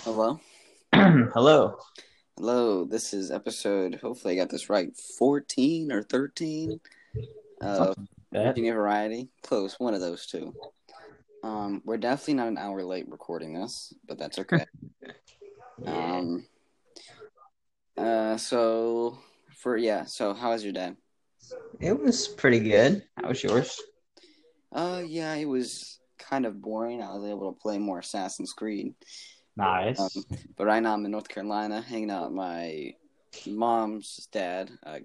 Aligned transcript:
Hello. 0.00 0.38
Hello. 0.92 1.78
Hello. 2.36 2.84
This 2.84 3.12
is 3.12 3.30
episode. 3.30 3.96
Hopefully, 3.96 4.34
I 4.34 4.36
got 4.36 4.50
this 4.50 4.68
right. 4.68 4.96
Fourteen 5.18 5.90
or 5.90 6.02
thirteen. 6.02 6.80
Uh, 7.60 7.76
Something 7.76 8.08
like 8.08 8.08
that. 8.32 8.46
Virginia 8.48 8.74
Variety. 8.74 9.28
Close. 9.42 9.74
One 9.78 9.94
of 9.94 10.00
those 10.00 10.26
two. 10.26 10.54
Um, 11.42 11.82
we're 11.84 11.96
definitely 11.96 12.34
not 12.34 12.48
an 12.48 12.58
hour 12.58 12.82
late 12.84 13.08
recording 13.08 13.54
this, 13.54 13.92
but 14.06 14.18
that's 14.18 14.38
okay. 14.38 14.64
Yeah. 15.02 15.12
Um. 15.86 16.46
Uh. 17.98 18.36
So 18.36 19.18
for 19.58 19.76
yeah. 19.76 20.04
So 20.04 20.32
how 20.34 20.50
was 20.52 20.64
your 20.64 20.72
day? 20.72 20.92
it 21.80 21.98
was 21.98 22.28
pretty 22.28 22.60
good. 22.60 23.02
How 23.16 23.28
was 23.28 23.42
yours? 23.42 23.80
Uh. 24.72 25.02
Yeah. 25.04 25.34
It 25.34 25.46
was 25.46 25.98
kind 26.18 26.46
of 26.46 26.60
boring. 26.60 27.02
I 27.02 27.14
was 27.14 27.28
able 27.28 27.52
to 27.52 27.60
play 27.60 27.78
more 27.78 27.98
Assassin's 27.98 28.52
Creed. 28.52 28.94
Nice. 29.56 29.98
Um, 30.00 30.24
but 30.56 30.66
right 30.66 30.82
now 30.82 30.92
I'm 30.92 31.04
in 31.04 31.10
North 31.10 31.28
Carolina, 31.28 31.80
hanging 31.80 32.10
out 32.10 32.26
at 32.26 32.32
my 32.32 32.92
mom's 33.46 34.28
dad 34.30 34.70
uh, 34.84 34.98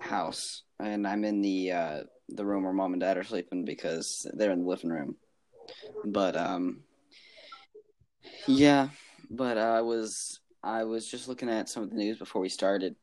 house, 0.00 0.62
and 0.78 1.06
I'm 1.06 1.24
in 1.24 1.40
the 1.40 1.72
uh, 1.72 2.02
the 2.28 2.44
room 2.44 2.64
where 2.64 2.72
mom 2.72 2.92
and 2.92 3.00
dad 3.00 3.16
are 3.16 3.24
sleeping 3.24 3.64
because 3.64 4.26
they're 4.34 4.52
in 4.52 4.62
the 4.62 4.68
living 4.68 4.90
room. 4.90 5.16
But 6.04 6.36
um, 6.36 6.80
yeah, 8.46 8.88
but 9.30 9.56
I 9.56 9.80
was 9.80 10.40
I 10.62 10.84
was 10.84 11.08
just 11.08 11.28
looking 11.28 11.48
at 11.48 11.68
some 11.68 11.82
of 11.82 11.90
the 11.90 11.96
news 11.96 12.18
before 12.18 12.42
we 12.42 12.50
started, 12.50 12.94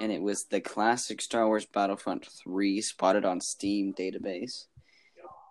and 0.00 0.10
it 0.10 0.22
was 0.22 0.44
the 0.44 0.60
classic 0.60 1.20
Star 1.20 1.46
Wars 1.46 1.66
Battlefront 1.66 2.26
Three 2.42 2.80
spotted 2.80 3.26
on 3.26 3.40
Steam 3.40 3.92
database. 3.92 4.66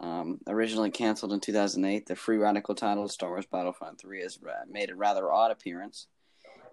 Um, 0.03 0.39
originally 0.48 0.91
canceled 0.91 1.31
in 1.31 1.39
2008, 1.39 2.07
the 2.07 2.16
free 2.17 2.35
radical 2.35 2.75
title 2.75 3.07
Star 3.07 3.30
Wars 3.30 3.45
Battlefront 3.45 4.02
3 4.02 4.21
has 4.21 4.38
made 4.70 4.89
a 4.89 4.95
rather 4.95 5.31
odd 5.31 5.52
appearance 5.52 6.07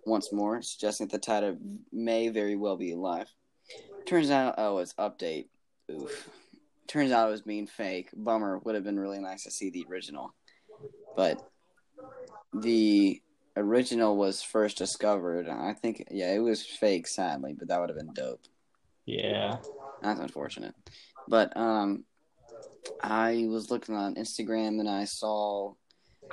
once 0.04 0.32
more, 0.32 0.62
suggesting 0.62 1.06
that 1.06 1.12
the 1.12 1.24
title 1.24 1.56
may 1.92 2.28
very 2.28 2.56
well 2.56 2.76
be 2.76 2.90
alive. 2.90 3.28
Turns 4.04 4.32
out, 4.32 4.56
oh, 4.58 4.78
it's 4.78 4.94
update. 4.94 5.46
Oof. 5.92 6.28
Turns 6.88 7.12
out 7.12 7.28
it 7.28 7.30
was 7.30 7.42
being 7.42 7.68
fake. 7.68 8.10
Bummer. 8.16 8.58
Would 8.58 8.74
have 8.74 8.82
been 8.82 8.98
really 8.98 9.20
nice 9.20 9.44
to 9.44 9.52
see 9.52 9.70
the 9.70 9.86
original. 9.88 10.34
But 11.16 11.40
the 12.52 13.22
original 13.56 14.16
was 14.16 14.42
first 14.42 14.76
discovered. 14.76 15.48
I 15.48 15.74
think, 15.74 16.04
yeah, 16.10 16.34
it 16.34 16.40
was 16.40 16.66
fake, 16.66 17.06
sadly, 17.06 17.54
but 17.56 17.68
that 17.68 17.78
would 17.78 17.90
have 17.90 17.98
been 17.98 18.12
dope. 18.12 18.40
yeah. 19.06 19.58
That's 20.02 20.18
unfortunate. 20.18 20.74
But 21.28 21.56
um 21.56 22.04
I 23.02 23.46
was 23.48 23.70
looking 23.70 23.94
on 23.94 24.14
Instagram 24.14 24.80
and 24.80 24.88
I 24.88 25.04
saw 25.04 25.74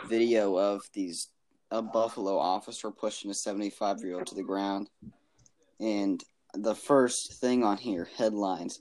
video 0.07 0.55
of 0.57 0.81
these 0.93 1.29
a 1.71 1.81
Buffalo 1.81 2.37
officer 2.37 2.91
pushing 2.91 3.29
a 3.29 3.33
75 3.33 3.99
year 4.01 4.15
old 4.15 4.27
to 4.27 4.35
the 4.35 4.43
ground. 4.43 4.89
And 5.79 6.23
the 6.53 6.75
first 6.75 7.33
thing 7.39 7.63
on 7.63 7.77
here 7.77 8.07
headlines 8.17 8.79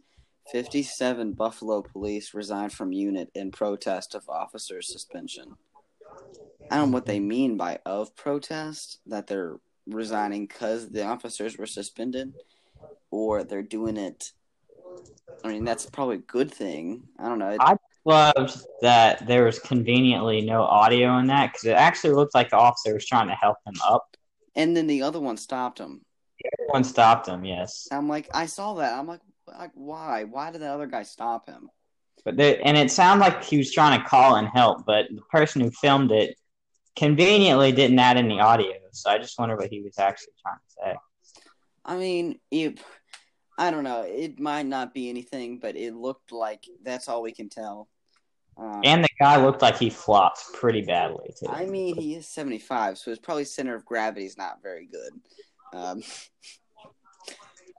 57 0.52 1.32
Buffalo 1.32 1.82
police 1.82 2.32
resigned 2.32 2.72
from 2.72 2.92
unit 2.92 3.30
in 3.34 3.50
protest 3.50 4.14
of 4.14 4.28
officer 4.28 4.80
suspension. 4.80 5.56
I 6.70 6.76
don't 6.76 6.90
know 6.90 6.94
what 6.94 7.06
they 7.06 7.20
mean 7.20 7.56
by 7.56 7.80
of 7.84 8.14
protest, 8.14 9.00
that 9.06 9.26
they're 9.26 9.56
resigning 9.86 10.46
because 10.46 10.90
the 10.90 11.04
officers 11.04 11.58
were 11.58 11.66
suspended, 11.66 12.32
or 13.10 13.42
they're 13.42 13.62
doing 13.62 13.96
it. 13.96 14.32
I 15.44 15.48
mean, 15.48 15.64
that's 15.64 15.86
probably 15.86 16.16
a 16.16 16.20
good 16.20 16.52
thing. 16.52 17.02
I 17.18 17.28
don't 17.28 17.38
know. 17.38 17.50
It, 17.50 17.58
I 17.60 17.76
loved 18.04 18.58
that 18.82 19.26
there 19.26 19.44
was 19.44 19.58
conveniently 19.58 20.40
no 20.40 20.62
audio 20.62 21.18
in 21.18 21.26
that 21.28 21.52
because 21.52 21.64
it 21.64 21.72
actually 21.76 22.14
looked 22.14 22.34
like 22.34 22.50
the 22.50 22.56
officer 22.56 22.94
was 22.94 23.06
trying 23.06 23.28
to 23.28 23.34
help 23.34 23.56
him 23.66 23.74
up. 23.88 24.16
and 24.54 24.76
then 24.76 24.86
the 24.86 25.02
other 25.02 25.20
one 25.20 25.36
stopped 25.36 25.78
him. 25.78 26.02
One 26.68 26.84
stopped 26.84 27.28
him, 27.28 27.44
yes. 27.44 27.88
I'm 27.90 28.08
like, 28.08 28.28
I 28.34 28.46
saw 28.46 28.74
that. 28.74 28.92
I'm 28.98 29.06
like, 29.06 29.20
like 29.46 29.72
why? 29.74 30.24
Why 30.24 30.50
did 30.50 30.60
the 30.60 30.68
other 30.68 30.86
guy 30.86 31.02
stop 31.02 31.48
him? 31.48 31.70
But 32.24 32.36
there, 32.36 32.58
and 32.64 32.76
it 32.76 32.90
sounded 32.90 33.24
like 33.24 33.44
he 33.44 33.56
was 33.56 33.72
trying 33.72 34.00
to 34.00 34.06
call 34.06 34.36
and 34.36 34.48
help, 34.48 34.84
but 34.86 35.06
the 35.14 35.22
person 35.30 35.60
who 35.60 35.70
filmed 35.70 36.10
it 36.12 36.36
conveniently 36.96 37.72
didn't 37.72 37.98
add 37.98 38.16
any 38.16 38.40
audio. 38.40 38.74
So 38.92 39.10
I 39.10 39.18
just 39.18 39.38
wonder 39.38 39.56
what 39.56 39.70
he 39.70 39.82
was 39.82 39.98
actually 39.98 40.32
trying 40.42 40.56
to 40.56 40.74
say. 40.74 40.96
I 41.84 41.96
mean, 41.96 42.40
it, 42.50 42.80
I 43.58 43.70
don't 43.70 43.84
know. 43.84 44.02
It 44.02 44.38
might 44.38 44.66
not 44.66 44.92
be 44.92 45.08
anything, 45.08 45.58
but 45.58 45.76
it 45.76 45.94
looked 45.94 46.32
like 46.32 46.64
that's 46.82 47.08
all 47.08 47.22
we 47.22 47.32
can 47.32 47.48
tell. 47.48 47.88
Um, 48.58 48.80
And 48.84 49.04
the 49.04 49.08
guy 49.18 49.42
looked 49.42 49.62
like 49.62 49.78
he 49.78 49.90
flopped 49.90 50.40
pretty 50.54 50.82
badly 50.82 51.34
too. 51.38 51.48
I 51.48 51.66
mean, 51.66 51.96
he 51.96 52.14
is 52.14 52.28
75, 52.28 52.98
so 52.98 53.10
his 53.10 53.18
probably 53.18 53.44
center 53.44 53.74
of 53.74 53.84
gravity 53.84 54.26
is 54.26 54.38
not 54.38 54.62
very 54.62 54.86
good. 54.86 55.12
Um, 55.74 56.02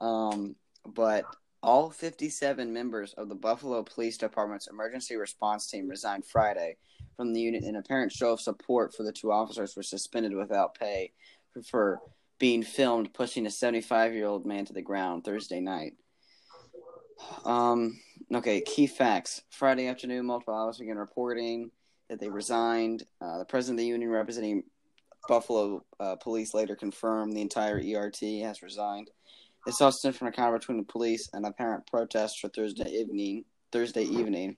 um, 0.00 0.56
but 0.86 1.24
all 1.62 1.90
57 1.90 2.72
members 2.72 3.12
of 3.14 3.28
the 3.28 3.34
Buffalo 3.34 3.82
Police 3.82 4.18
Department's 4.18 4.68
emergency 4.68 5.16
response 5.16 5.68
team 5.68 5.88
resigned 5.88 6.24
Friday 6.24 6.76
from 7.16 7.32
the 7.32 7.40
unit. 7.40 7.64
in 7.64 7.76
apparent 7.76 8.12
show 8.12 8.32
of 8.32 8.40
support 8.40 8.94
for 8.94 9.02
the 9.02 9.12
two 9.12 9.32
officers 9.32 9.74
were 9.76 9.82
suspended 9.82 10.34
without 10.34 10.76
pay 10.76 11.12
for, 11.52 11.62
for 11.62 12.00
being 12.38 12.62
filmed 12.62 13.12
pushing 13.12 13.46
a 13.46 13.50
75 13.50 14.14
year 14.14 14.26
old 14.26 14.46
man 14.46 14.64
to 14.64 14.72
the 14.72 14.82
ground 14.82 15.24
Thursday 15.24 15.60
night. 15.60 15.94
Um, 17.44 17.98
okay, 18.32 18.60
key 18.60 18.86
facts. 18.86 19.42
Friday 19.50 19.88
afternoon, 19.88 20.26
multiple 20.26 20.54
outlets 20.54 20.78
began 20.78 20.98
reporting 20.98 21.70
that 22.08 22.20
they 22.20 22.28
resigned. 22.28 23.02
Uh, 23.20 23.38
the 23.38 23.44
president 23.44 23.78
of 23.78 23.82
the 23.82 23.88
union 23.88 24.10
representing 24.10 24.62
Buffalo 25.28 25.84
uh, 26.00 26.16
police 26.16 26.54
later 26.54 26.76
confirmed 26.76 27.36
the 27.36 27.42
entire 27.42 27.78
ERT 27.78 28.20
has 28.42 28.62
resigned. 28.62 29.10
It 29.66 29.74
saw 29.74 29.90
stem 29.90 30.12
from 30.12 30.28
a 30.28 30.30
encounter 30.30 30.58
between 30.58 30.78
the 30.78 30.84
police 30.84 31.28
and 31.32 31.44
apparent 31.44 31.86
protest 31.86 32.40
for 32.40 32.48
Thursday 32.48 32.88
evening. 32.90 33.44
Thursday 33.70 34.04
evening, 34.04 34.56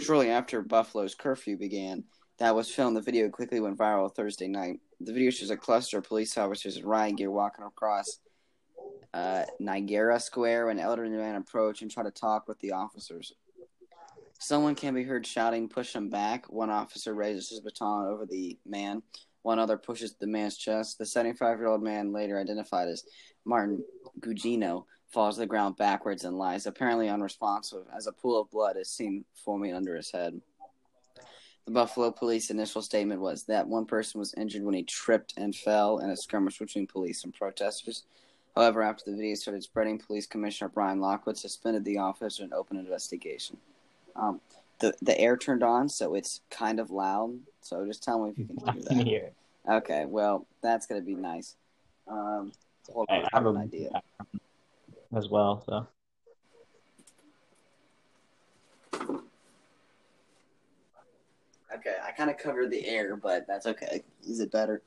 shortly 0.00 0.28
after 0.28 0.60
Buffalo's 0.60 1.14
curfew 1.14 1.56
began, 1.56 2.04
that 2.38 2.54
was 2.54 2.70
filmed. 2.70 2.96
The 2.96 3.00
video 3.00 3.30
quickly 3.30 3.60
went 3.60 3.78
viral 3.78 4.14
Thursday 4.14 4.48
night. 4.48 4.80
The 5.04 5.12
video 5.12 5.30
shows 5.30 5.50
a 5.50 5.56
cluster 5.56 5.98
of 5.98 6.04
police 6.04 6.38
officers 6.38 6.76
in 6.76 6.86
riot 6.86 7.16
gear 7.16 7.30
walking 7.30 7.64
across 7.64 8.20
uh, 9.12 9.44
Square 10.18 10.66
when 10.66 10.78
elderly 10.78 11.16
man 11.16 11.34
approached 11.34 11.82
and 11.82 11.90
tried 11.90 12.04
to 12.04 12.12
talk 12.12 12.46
with 12.46 12.60
the 12.60 12.70
officers. 12.70 13.32
Someone 14.38 14.76
can 14.76 14.94
be 14.94 15.02
heard 15.02 15.26
shouting, 15.26 15.68
push 15.68 15.92
him 15.92 16.08
back. 16.08 16.48
One 16.52 16.70
officer 16.70 17.14
raises 17.14 17.50
his 17.50 17.60
baton 17.60 18.06
over 18.06 18.26
the 18.26 18.56
man. 18.64 19.02
One 19.42 19.58
other 19.58 19.76
pushes 19.76 20.14
the 20.14 20.28
man's 20.28 20.56
chest. 20.56 20.98
The 20.98 21.06
75 21.06 21.58
year 21.58 21.66
old 21.66 21.82
man, 21.82 22.12
later 22.12 22.38
identified 22.38 22.86
as 22.86 23.04
Martin 23.44 23.82
Gugino, 24.20 24.84
falls 25.08 25.34
to 25.34 25.40
the 25.40 25.46
ground 25.46 25.76
backwards 25.76 26.24
and 26.24 26.38
lies, 26.38 26.66
apparently 26.66 27.08
unresponsive, 27.08 27.86
as 27.96 28.06
a 28.06 28.12
pool 28.12 28.40
of 28.40 28.50
blood 28.50 28.76
is 28.76 28.88
seen 28.88 29.24
forming 29.44 29.74
under 29.74 29.96
his 29.96 30.12
head. 30.12 30.40
The 31.64 31.70
Buffalo 31.70 32.10
police 32.10 32.50
initial 32.50 32.82
statement 32.82 33.20
was 33.20 33.44
that 33.44 33.68
one 33.68 33.86
person 33.86 34.18
was 34.18 34.34
injured 34.34 34.64
when 34.64 34.74
he 34.74 34.82
tripped 34.82 35.34
and 35.36 35.54
fell 35.54 35.98
in 35.98 36.10
a 36.10 36.16
skirmish 36.16 36.58
between 36.58 36.86
police 36.86 37.22
and 37.22 37.32
protesters. 37.32 38.04
However, 38.56 38.82
after 38.82 39.10
the 39.10 39.16
video 39.16 39.34
started 39.36 39.62
spreading, 39.62 39.98
Police 39.98 40.26
Commissioner 40.26 40.68
Byron 40.70 41.00
Lockwood 41.00 41.38
suspended 41.38 41.84
the 41.84 41.98
officer 41.98 42.42
and 42.42 42.52
opened 42.52 42.80
an 42.80 42.86
investigation. 42.86 43.56
Um, 44.16 44.40
the 44.80 44.92
the 45.00 45.18
air 45.18 45.36
turned 45.36 45.62
on, 45.62 45.88
so 45.88 46.14
it's 46.14 46.40
kind 46.50 46.80
of 46.80 46.90
loud. 46.90 47.38
So 47.62 47.86
just 47.86 48.02
tell 48.02 48.24
me 48.24 48.30
if 48.30 48.38
you 48.38 48.46
can 48.46 48.74
hear 48.74 48.82
that. 48.88 49.06
hear. 49.06 49.30
Okay, 49.70 50.04
well 50.06 50.46
that's 50.62 50.86
gonna 50.86 51.00
be 51.00 51.14
nice. 51.14 51.56
Um, 52.08 52.52
I 53.08 53.14
have 53.18 53.28
have 53.32 53.46
an 53.46 53.56
a 53.56 53.60
idea. 53.60 54.02
as 55.14 55.28
well. 55.28 55.62
So 55.66 55.86
Okay, 61.74 61.96
I 62.04 62.12
kind 62.12 62.30
of 62.30 62.36
covered 62.36 62.70
the 62.70 62.86
air, 62.86 63.16
but 63.16 63.46
that's 63.46 63.66
okay. 63.66 64.02
Is 64.24 64.40
it 64.40 64.50
better? 64.52 64.82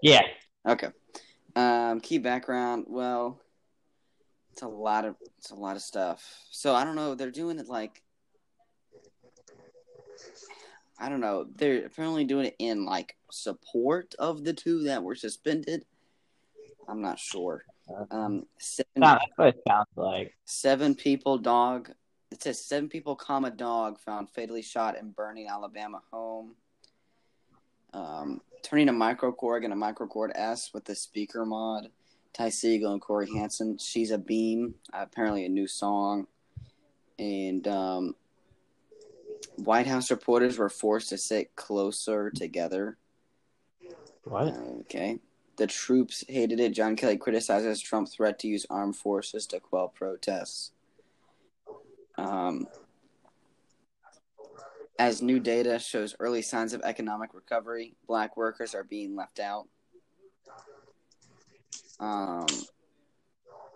yeah, 0.00 0.22
Okay. 0.66 0.88
Um, 1.54 2.00
key 2.00 2.18
background. 2.18 2.86
Well, 2.88 3.40
it's 4.52 4.62
a 4.62 4.68
lot 4.68 5.04
of 5.04 5.16
it's 5.38 5.50
a 5.50 5.54
lot 5.54 5.76
of 5.76 5.82
stuff. 5.82 6.24
So 6.50 6.74
I 6.74 6.84
don't 6.84 6.96
know. 6.96 7.14
They're 7.14 7.30
doing 7.30 7.58
it 7.58 7.68
like 7.68 8.02
I 10.98 11.08
don't 11.08 11.20
know. 11.20 11.46
They're 11.56 11.84
apparently 11.86 12.24
doing 12.24 12.46
it 12.46 12.56
in 12.58 12.84
like 12.84 13.16
support 13.30 14.14
of 14.18 14.44
the 14.44 14.52
two 14.52 14.84
that 14.84 15.02
were 15.02 15.16
suspended. 15.16 15.84
I'm 16.88 17.02
not 17.02 17.18
sure. 17.18 17.64
Um, 18.10 18.46
seven, 18.58 18.86
that's 19.00 19.24
what 19.36 19.48
it 19.48 19.60
sounds 19.66 19.88
like. 19.96 20.34
seven 20.44 20.94
people 20.94 21.38
dog. 21.38 21.90
It 22.32 22.42
says 22.42 22.64
seven 22.64 22.88
people, 22.88 23.14
comma 23.14 23.50
dog 23.50 24.00
found 24.00 24.30
fatally 24.30 24.62
shot 24.62 24.98
in 24.98 25.10
burning 25.10 25.48
Alabama 25.48 26.00
home. 26.10 26.54
Um, 27.92 28.40
turning 28.62 28.88
a 28.88 28.92
microKORG 28.92 29.64
and 29.64 29.72
a 29.72 29.76
microKORG 29.76 30.30
S 30.34 30.72
with 30.72 30.86
the 30.86 30.94
speaker 30.94 31.44
mod. 31.44 31.88
Ty 32.32 32.48
Segall 32.48 32.92
and 32.92 33.02
Cory 33.02 33.28
Hanson. 33.34 33.76
She's 33.76 34.10
a 34.10 34.16
beam. 34.16 34.74
apparently 34.94 35.44
a 35.44 35.50
new 35.50 35.66
song. 35.66 36.26
And 37.18 37.68
um, 37.68 38.14
White 39.56 39.86
House 39.86 40.10
reporters 40.10 40.56
were 40.56 40.70
forced 40.70 41.10
to 41.10 41.18
sit 41.18 41.54
closer 41.54 42.30
together. 42.30 42.96
What? 44.24 44.54
Okay. 44.80 45.18
The 45.56 45.66
troops 45.66 46.24
hated 46.26 46.60
it. 46.60 46.70
John 46.70 46.96
Kelly 46.96 47.18
criticizes 47.18 47.78
Trump's 47.78 48.14
threat 48.14 48.38
to 48.38 48.48
use 48.48 48.64
armed 48.70 48.96
forces 48.96 49.46
to 49.48 49.60
quell 49.60 49.88
protests. 49.88 50.70
Um, 52.18 52.66
as 54.98 55.22
new 55.22 55.40
data 55.40 55.78
shows 55.78 56.14
early 56.20 56.42
signs 56.42 56.72
of 56.72 56.82
economic 56.82 57.34
recovery, 57.34 57.96
black 58.06 58.36
workers 58.36 58.74
are 58.74 58.84
being 58.84 59.16
left 59.16 59.40
out. 59.40 59.66
Um, 61.98 62.46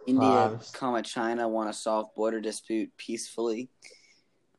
India, 0.06 0.58
comma 0.72 1.02
China 1.02 1.48
want 1.48 1.68
to 1.68 1.78
solve 1.78 2.14
border 2.14 2.40
dispute 2.40 2.90
peacefully. 2.96 3.68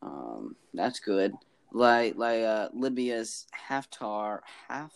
Um, 0.01 0.55
that's 0.73 0.99
good. 0.99 1.33
Like 1.71 2.15
like 2.17 2.43
uh, 2.43 2.69
Libya's 2.73 3.45
Haftar 3.69 4.39
half 4.67 4.91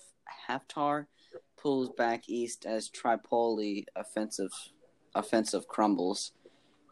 Haftar 0.49 1.05
pulls 1.57 1.89
back 1.89 2.23
east 2.27 2.65
as 2.65 2.89
Tripoli 2.89 3.85
offensive 3.95 4.51
offensive 5.15 5.67
crumbles. 5.67 6.31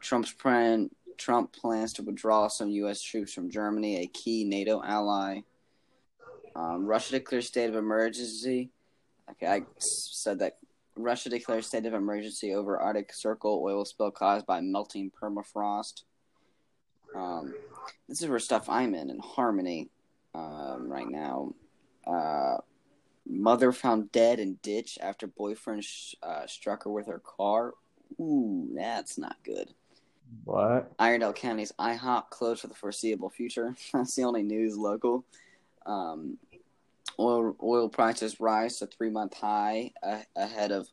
Trump's 0.02 0.32
plan 0.32 0.90
Trump 1.20 1.54
plans 1.54 1.94
to 1.94 2.04
withdraw 2.04 2.48
some 2.48 2.70
U.S. 2.72 3.02
troops 3.02 3.34
from 3.34 3.52
Germany, 3.52 3.98
a 3.98 4.08
key 4.08 4.44
NATO 4.44 4.82
ally. 4.84 5.42
Um, 6.56 6.86
Russia 6.86 7.12
declares 7.14 7.48
state 7.48 7.70
of 7.70 7.76
emergency. 7.76 8.70
Okay, 9.32 9.48
I 9.48 9.64
said 9.78 10.40
that. 10.40 10.58
Russia 10.96 11.30
declares 11.30 11.68
state 11.68 11.86
of 11.86 11.94
emergency 11.94 12.54
over 12.54 12.78
Arctic 12.78 13.14
Circle 13.14 13.62
oil 13.64 13.86
spill 13.86 14.12
caused 14.12 14.46
by 14.46 14.60
melting 14.60 15.12
permafrost. 15.12 16.04
Um, 17.16 17.54
this 18.08 18.22
is 18.22 18.28
where 18.28 18.40
stuff 18.40 18.68
I'm 18.68 18.94
in 18.94 19.10
in 19.10 19.20
Harmony 19.20 19.90
um, 20.36 20.90
right 20.90 21.10
now. 21.10 21.54
Uh, 22.06 22.58
mother 23.28 23.72
found 23.72 24.12
dead 24.12 24.40
in 24.40 24.60
ditch 24.62 24.98
after 25.02 25.28
boyfriend 25.28 25.84
sh- 25.84 26.16
uh, 26.24 26.46
struck 26.48 26.84
her 26.84 26.92
with 26.92 27.08
her 27.08 27.20
car. 27.20 27.74
Ooh, 28.20 28.68
that's 28.76 29.18
not 29.18 29.38
good. 29.44 29.74
What? 30.44 30.92
Iredell 31.00 31.34
County's 31.34 31.72
IHOP 31.80 32.30
closed 32.30 32.62
for 32.62 32.68
the 32.68 32.74
foreseeable 32.74 33.30
future. 33.30 33.76
That's 33.94 34.16
the 34.16 34.24
only 34.24 34.44
news 34.44 34.78
local. 34.78 35.26
Um, 35.86 36.38
oil 37.20 37.56
oil 37.62 37.90
prices 37.90 38.40
rise 38.40 38.78
to 38.78 38.88
three 38.88 39.10
month 39.10 39.34
high 39.34 39.92
a- 40.04 40.26
ahead 40.36 40.72
of 40.72 40.88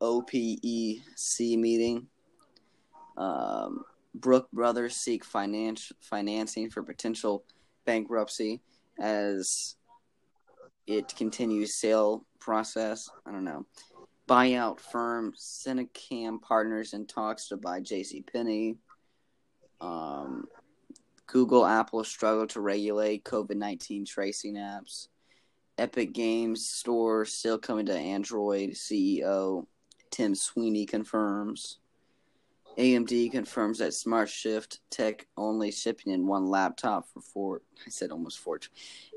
OPEC 0.00 1.58
meeting. 1.58 2.06
Um, 3.16 3.84
Brook 4.14 4.50
Brothers 4.52 4.96
seek 4.96 5.24
finance 5.24 5.92
financing 6.00 6.70
for 6.70 6.82
potential 6.82 7.44
bankruptcy 7.86 8.60
as 9.00 9.76
it 10.86 11.14
continues 11.16 11.76
sale 11.76 12.24
process. 12.40 13.08
I 13.26 13.32
don't 13.32 13.44
know. 13.44 13.66
Buyout 14.32 14.80
firm 14.80 15.34
Cinecam 15.36 16.40
partners 16.40 16.94
in 16.94 17.06
talks 17.06 17.48
to 17.48 17.58
buy 17.58 17.80
JCPenney. 17.80 18.78
Um, 19.78 20.46
Google, 21.26 21.66
Apple 21.66 22.02
struggle 22.02 22.46
to 22.46 22.62
regulate 22.62 23.24
COVID 23.24 23.56
19 23.56 24.06
tracing 24.06 24.54
apps. 24.54 25.08
Epic 25.76 26.14
Games 26.14 26.66
Store 26.66 27.26
still 27.26 27.58
coming 27.58 27.84
to 27.84 27.94
Android. 27.94 28.70
CEO 28.70 29.66
Tim 30.10 30.34
Sweeney 30.34 30.86
confirms. 30.86 31.80
AMD 32.78 33.32
confirms 33.32 33.80
that 33.80 33.92
Smart 33.92 34.30
Shift 34.30 34.80
Tech 34.90 35.26
only 35.36 35.70
shipping 35.70 36.10
in 36.10 36.26
one 36.26 36.46
laptop 36.46 37.06
for 37.12 37.20
four. 37.20 37.60
I 37.86 37.90
said 37.90 38.10
almost 38.10 38.38
four. 38.38 38.60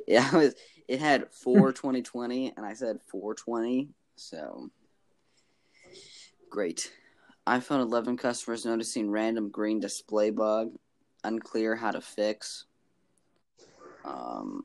Yeah, 0.07 0.27
it, 0.27 0.38
was, 0.38 0.56
it 0.89 1.00
had 1.00 1.31
four 1.31 1.71
2020, 1.71 2.53
and 2.57 2.65
I 2.65 2.73
said 2.73 3.00
420. 3.07 3.88
So 4.17 4.69
great. 6.55 6.89
iPhone 7.45 7.81
11 7.81 8.15
customers 8.15 8.63
noticing 8.63 9.11
random 9.11 9.49
green 9.49 9.81
display 9.81 10.29
bug. 10.29 10.71
Unclear 11.25 11.75
how 11.75 11.91
to 11.91 11.99
fix. 11.99 12.63
Um, 14.05 14.63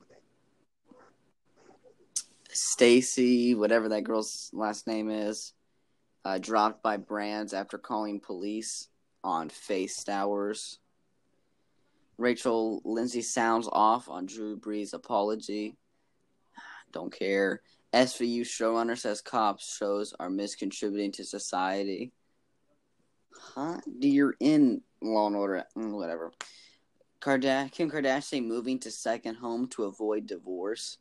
Stacy, 2.48 3.56
whatever 3.56 3.88
that 3.88 4.04
girl's 4.04 4.50
last 4.52 4.86
name 4.86 5.10
is, 5.10 5.52
uh, 6.24 6.38
dropped 6.38 6.80
by 6.80 6.96
brands 6.96 7.52
after 7.52 7.76
calling 7.76 8.20
police 8.20 8.86
on 9.24 9.48
face 9.48 10.04
towers. 10.04 10.78
Rachel 12.18 12.82
Lindsay 12.84 13.22
sounds 13.22 13.68
off 13.72 14.08
on 14.08 14.26
Drew 14.26 14.56
Brees' 14.56 14.94
apology. 14.94 15.74
Don't 16.92 17.12
care. 17.12 17.62
SVU 17.92 18.42
showrunner 18.42 18.96
says 18.96 19.20
cops 19.20 19.76
shows 19.76 20.14
are 20.20 20.30
miscontributing 20.30 21.12
to 21.14 21.24
society. 21.24 22.12
Huh? 23.34 23.78
You're 23.98 24.36
in 24.40 24.82
Law 25.02 25.26
and 25.26 25.36
Order, 25.36 25.64
mm, 25.76 25.92
whatever. 25.92 26.32
Kim 27.20 27.90
Kardashian 27.90 28.46
moving 28.46 28.78
to 28.80 28.90
second 28.90 29.36
home 29.36 29.66
to 29.68 29.84
avoid 29.84 30.26
divorce. 30.26 30.98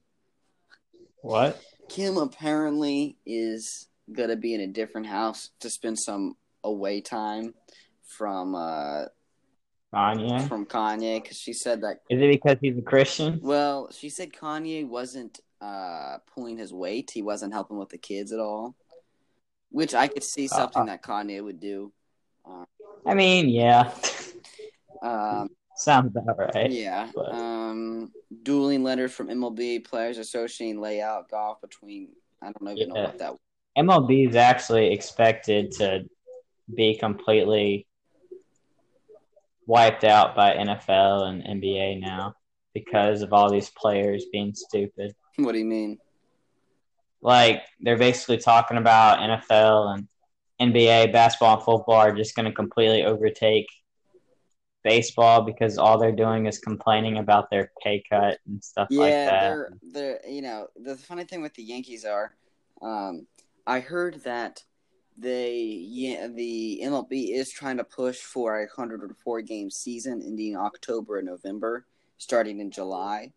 What? 1.22 1.62
Kim 1.90 2.18
apparently 2.18 3.18
is 3.26 3.88
gonna 4.12 4.36
be 4.36 4.54
in 4.54 4.62
a 4.62 4.68
different 4.68 5.08
house 5.08 5.50
to 5.60 5.70
spend 5.70 6.00
some 6.00 6.36
away 6.64 7.02
time 7.02 7.54
from 8.04 8.56
uh 8.56 9.06
Kanye? 9.94 10.48
from 10.48 10.66
Kanye 10.66 11.22
because 11.22 11.38
she 11.38 11.54
said 11.54 11.82
that. 11.82 12.02
Is 12.10 12.22
it 12.22 12.30
because 12.30 12.58
he's 12.62 12.78
a 12.78 12.82
Christian? 12.82 13.40
Well, 13.42 13.90
she 13.92 14.10
said 14.10 14.32
Kanye 14.34 14.88
wasn't 14.88 15.40
uh 15.62 16.18
pulling 16.34 16.58
his 16.58 16.74
weight. 16.74 17.12
He 17.14 17.22
wasn't 17.22 17.54
helping 17.54 17.78
with 17.78 17.90
the 17.90 17.98
kids 17.98 18.32
at 18.32 18.40
all, 18.40 18.76
which 19.72 19.94
I 19.94 20.08
could 20.08 20.24
see 20.24 20.48
something 20.48 20.84
Uh, 20.84 20.86
that 20.86 21.04
Kanye 21.04 21.44
would 21.44 21.60
do. 21.60 21.92
I 23.06 23.14
mean, 23.14 23.50
yeah. 23.50 23.94
Um, 25.02 25.50
Sounds 25.76 26.14
about 26.16 26.38
right. 26.38 26.70
yeah. 26.72 27.10
but- 27.16 27.32
Um, 27.34 28.12
dueling 28.44 28.84
letters 28.84 29.14
from 29.14 29.28
MLB 29.30 29.80
players 29.86 30.18
associating 30.18 30.82
layout 30.82 31.30
golf 31.30 31.62
between. 31.62 32.10
I 32.42 32.52
don't 32.52 32.78
even 32.78 32.90
know 32.90 33.04
what 33.04 33.18
that. 33.20 33.32
Was. 33.32 33.40
MLB 33.78 34.30
is 34.30 34.36
actually 34.36 34.92
expected 34.92 35.72
to 35.74 36.06
be 36.76 36.98
completely 36.98 37.88
wiped 39.66 40.04
out 40.04 40.36
by 40.36 40.56
NFL 40.56 41.24
and 41.30 41.44
NBA 41.64 42.00
now 42.02 42.34
because 42.74 43.22
of 43.22 43.32
all 43.34 43.50
these 43.52 43.70
players 43.70 44.26
being 44.32 44.54
stupid. 44.54 45.16
What 45.44 45.54
do 45.54 45.60
you 45.60 45.66
mean? 45.66 46.00
Like 47.22 47.64
they're 47.82 47.98
basically 47.98 48.38
talking 48.38 48.78
about 48.78 49.20
NFL 49.20 49.96
and 49.96 50.08
NBA 50.62 51.12
basketball 51.12 51.56
and 51.56 51.64
football 51.64 51.96
are 51.96 52.16
just 52.16 52.36
going 52.36 52.46
to 52.46 52.52
completely 52.54 53.04
overtake 53.04 53.68
baseball 54.84 55.42
because 55.42 55.78
all 55.78 55.98
they're 55.98 56.12
doing 56.12 56.46
is 56.46 56.60
complaining 56.60 57.18
about 57.18 57.50
their 57.50 57.72
pay 57.84 58.02
cut 58.10 58.40
and 58.48 58.64
stuff 58.64 58.90
Yeah, 58.90 59.00
like 59.00 59.16
that. 59.26 59.40
they're 59.42 59.74
they're 59.82 60.20
you 60.28 60.42
know 60.42 60.68
the 60.76 60.96
funny 60.98 61.24
thing 61.24 61.42
with 61.42 61.54
the 61.54 61.64
Yankees 61.64 62.06
are, 62.06 62.36
um, 62.82 63.28
I 63.68 63.80
heard 63.82 64.16
that 64.24 64.64
they 65.18 65.56
yeah 65.58 66.28
the 66.28 66.82
MLB 66.84 67.34
is 67.34 67.52
trying 67.52 67.78
to 67.78 67.84
push 67.84 68.18
for 68.20 68.60
a 68.62 68.68
hundred 68.76 69.02
and 69.02 69.18
four 69.18 69.42
game 69.42 69.70
season 69.70 70.22
ending 70.26 70.56
October 70.58 71.20
and 71.20 71.28
November, 71.28 71.86
starting 72.18 72.60
in 72.60 72.72
July. 72.72 73.34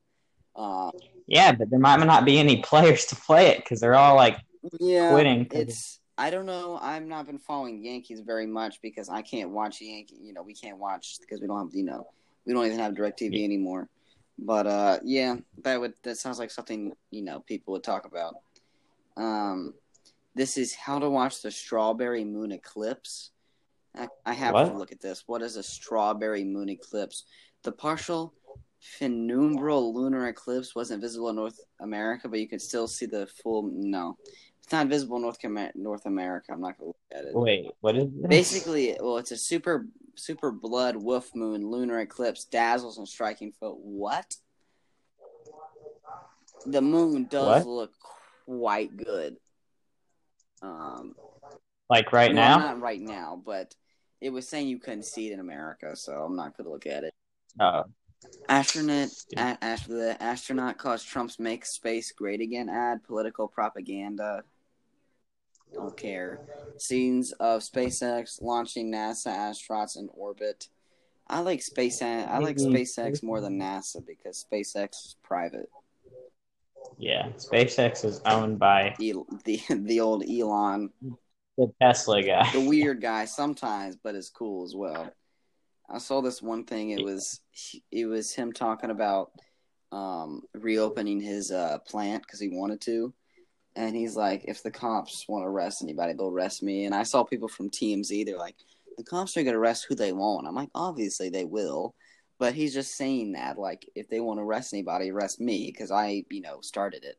Um, 0.57 0.93
Yeah, 1.27 1.53
but 1.53 1.71
there 1.71 1.79
might 1.79 2.05
not 2.05 2.25
be 2.25 2.39
any 2.39 2.63
players 2.63 3.07
to 3.07 3.17
play 3.17 3.49
it 3.49 3.59
because 3.59 3.81
they're 3.81 3.95
all 3.95 4.17
like 4.17 4.39
yeah, 4.81 5.11
quitting. 5.11 5.47
it's 5.53 6.01
I 6.19 6.31
don't 6.31 6.47
know. 6.47 6.79
I've 6.81 7.05
not 7.05 7.27
been 7.27 7.39
following 7.39 7.85
Yankees 7.85 8.21
very 8.21 8.47
much 8.47 8.81
because 8.83 9.09
I 9.09 9.23
can't 9.23 9.51
watch 9.51 9.81
Yankee. 9.81 10.19
You 10.23 10.33
know, 10.33 10.43
we 10.43 10.55
can't 10.55 10.79
watch 10.79 11.19
because 11.21 11.41
we 11.41 11.47
don't 11.47 11.59
have 11.67 11.75
you 11.75 11.85
know 11.85 12.07
we 12.45 12.53
don't 12.53 12.67
even 12.67 12.79
have 12.79 12.93
Directv 12.95 13.31
Yeah. 13.33 13.45
anymore. 13.45 13.89
But 14.39 14.67
uh, 14.67 14.99
yeah, 15.05 15.37
that 15.63 15.81
would 15.81 15.95
that 16.03 16.19
sounds 16.19 16.39
like 16.39 16.51
something 16.51 16.93
you 17.11 17.23
know 17.23 17.41
people 17.41 17.73
would 17.73 17.85
talk 17.85 18.05
about. 18.07 18.37
Um, 19.17 19.75
this 20.35 20.57
is 20.57 20.75
how 20.75 20.99
to 20.99 21.11
watch 21.11 21.43
the 21.43 21.51
strawberry 21.51 22.25
moon 22.25 22.53
eclipse. 22.53 23.31
I, 23.95 24.09
I 24.25 24.33
have 24.33 24.55
to 24.55 24.73
look 24.73 24.91
at 24.91 25.01
this. 25.03 25.25
What 25.27 25.43
is 25.43 25.57
a 25.57 25.63
strawberry 25.63 26.45
moon 26.45 26.71
eclipse? 26.71 27.25
The 27.63 27.73
partial 27.73 28.33
penumbral 29.01 29.95
lunar 29.95 30.29
eclipse 30.29 30.75
wasn't 30.75 31.01
visible 31.01 31.29
in 31.31 31.37
North 31.37 31.61
America, 31.81 32.29
but 32.29 32.41
you 32.41 32.49
can 32.49 32.59
still 32.59 32.89
see 32.89 33.07
the 33.07 33.27
full. 33.43 33.71
No, 33.73 34.17
it's 34.63 34.73
not 34.73 34.89
visible 34.89 35.17
in 35.17 35.23
North 35.23 35.39
North 35.75 36.07
America. 36.07 36.53
I'm 36.53 36.61
not 36.61 36.79
gonna 36.79 36.89
look 36.89 36.97
at 37.13 37.25
it. 37.25 37.35
Wait, 37.35 37.71
what 37.81 37.97
is 37.97 38.09
this? 38.13 38.29
Basically, 38.29 38.97
well, 39.01 39.19
it's 39.19 39.31
a 39.31 39.37
super 39.37 39.87
super 40.17 40.51
blood 40.51 40.97
wolf 40.97 41.35
moon 41.35 41.69
lunar 41.71 42.01
eclipse 42.01 42.45
dazzles 42.45 42.99
and 42.99 43.09
striking 43.09 43.53
foot. 43.53 43.77
What? 43.79 44.37
The 46.67 46.83
moon 46.83 47.27
does 47.29 47.65
What? 47.65 47.67
look 47.67 47.93
quite 48.45 48.97
good. 48.97 49.37
Um, 50.61 51.15
like 51.91 52.13
right 52.13 52.33
well, 52.33 52.59
now? 52.59 52.59
not 52.59 52.81
right 52.81 53.01
now, 53.01 53.43
but 53.45 53.75
it 54.21 54.31
was 54.31 54.49
saying 54.49 54.69
you 54.69 54.79
couldn't 54.79 55.05
see 55.05 55.29
it 55.29 55.33
in 55.33 55.41
America, 55.41 55.97
so 55.97 56.13
I'm 56.13 56.37
not 56.37 56.57
gonna 56.57 56.71
look 56.71 56.87
at 56.87 57.05
it. 57.05 57.15
Oh, 57.61 57.85
Astronaut, 58.49 59.09
a, 59.37 59.59
after 59.63 59.95
the 59.95 60.23
astronaut 60.23 60.79
caused 60.79 61.07
Trump's 61.09 61.39
"Make 61.39 61.65
Space 61.67 62.13
Great 62.13 62.41
Again" 62.41 62.69
ad, 62.69 63.03
political 63.05 63.49
propaganda. 63.49 64.43
Don't 65.73 65.97
care. 65.97 66.41
Scenes 66.79 67.33
of 67.33 67.63
SpaceX 67.63 68.43
launching 68.43 68.93
NASA 68.93 69.29
astronauts 69.29 69.97
in 69.97 70.09
orbit. 70.13 70.69
I 71.27 71.41
like 71.41 71.63
space. 71.63 72.03
I 72.03 72.39
like 72.39 72.57
Mhm. 72.57 72.73
SpaceX 72.73 73.23
more 73.23 73.41
than 73.41 73.59
NASA 73.59 74.05
because 74.05 74.45
SpaceX 74.51 74.91
is 75.07 75.17
private. 75.23 75.71
Yeah, 76.99 77.29
SpaceX 77.39 78.05
is 78.05 78.21
owned 78.27 78.59
by 78.59 78.95
El- 79.01 79.27
the 79.45 79.63
the 79.71 80.01
old 80.01 80.25
Elon, 80.29 80.91
the 81.57 81.73
Tesla 81.81 82.23
guy. 82.23 82.51
the 82.53 82.69
weird 82.69 83.01
guy 83.01 83.25
sometimes, 83.25 83.97
but 83.97 84.15
is 84.15 84.29
cool 84.29 84.65
as 84.65 84.75
well. 84.75 85.11
I 85.93 85.99
saw 85.99 86.23
this 86.23 86.41
one 86.41 86.65
thing. 86.65 86.91
It 86.91 87.05
was 87.05 87.41
it 87.91 88.07
was 88.07 88.33
him 88.33 88.53
talking 88.53 88.91
about 88.91 89.33
um, 89.93 90.43
reopening 90.55 91.21
his 91.21 91.51
uh, 91.51 91.79
plant 91.87 92.23
because 92.23 92.41
he 92.41 92.49
wanted 92.49 92.81
to, 92.83 93.13
and 93.77 93.95
he's 93.95 94.17
like, 94.17 94.45
if 94.47 94.63
the 94.63 94.71
cops 94.71 95.27
want 95.29 95.43
to 95.43 95.49
arrest 95.49 95.83
anybody, 95.83 96.15
they'll 96.15 96.29
arrest 96.29 96.63
me. 96.63 96.87
And 96.87 96.95
I 96.95 97.03
saw 97.03 97.25
people 97.25 97.49
from 97.49 97.69
TMZ. 97.69 98.25
They're 98.25 98.39
like, 98.39 98.57
the 98.97 99.05
cops 99.05 99.37
are 99.37 99.43
gonna 99.43 99.59
arrest 99.59 99.85
who 99.87 99.95
they 99.95 100.13
want. 100.13 100.47
I'm 100.47 100.55
like, 100.55 100.71
obviously 100.75 101.29
they 101.29 101.45
will, 101.45 101.95
but 102.39 102.55
he's 102.55 102.73
just 102.73 102.97
saying 102.97 103.33
that 103.33 103.59
like 103.59 103.87
if 103.95 104.09
they 104.09 104.21
want 104.21 104.39
to 104.39 104.45
arrest 104.45 104.73
anybody, 104.73 105.11
arrest 105.11 105.41
me 105.41 105.71
because 105.71 105.91
I 105.91 106.25
you 106.31 106.41
know 106.41 106.61
started 106.63 107.05
it. 107.05 107.19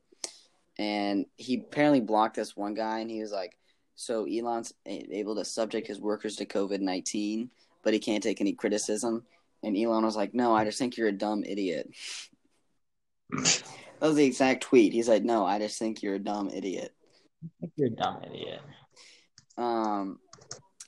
And 0.79 1.27
he 1.35 1.59
apparently 1.59 2.01
blocked 2.01 2.35
this 2.37 2.57
one 2.57 2.73
guy, 2.73 2.99
and 2.99 3.11
he 3.11 3.21
was 3.21 3.31
like, 3.31 3.55
so 3.95 4.25
Elon's 4.25 4.73
able 4.87 5.35
to 5.35 5.45
subject 5.45 5.87
his 5.87 6.01
workers 6.01 6.37
to 6.37 6.45
COVID 6.47 6.79
nineteen, 6.79 7.51
but 7.83 7.93
he 7.93 7.99
can't 7.99 8.23
take 8.23 8.41
any 8.41 8.53
criticism. 8.53 9.23
And 9.63 9.77
Elon 9.77 10.03
was 10.03 10.15
like, 10.15 10.33
"No, 10.33 10.53
I 10.53 10.65
just 10.65 10.77
think 10.77 10.97
you're 10.97 11.07
a 11.07 11.11
dumb 11.11 11.43
idiot." 11.45 11.89
that 13.29 13.63
was 14.01 14.15
the 14.15 14.25
exact 14.25 14.63
tweet. 14.63 14.93
He's 14.93 15.09
like, 15.09 15.23
"No, 15.23 15.45
I 15.45 15.59
just 15.59 15.79
think 15.79 16.01
you're 16.01 16.15
a 16.15 16.19
dumb 16.19 16.49
idiot." 16.49 16.93
You're 17.75 17.87
a 17.87 17.91
dumb 17.91 18.21
idiot. 18.23 18.61
Um, 19.57 20.19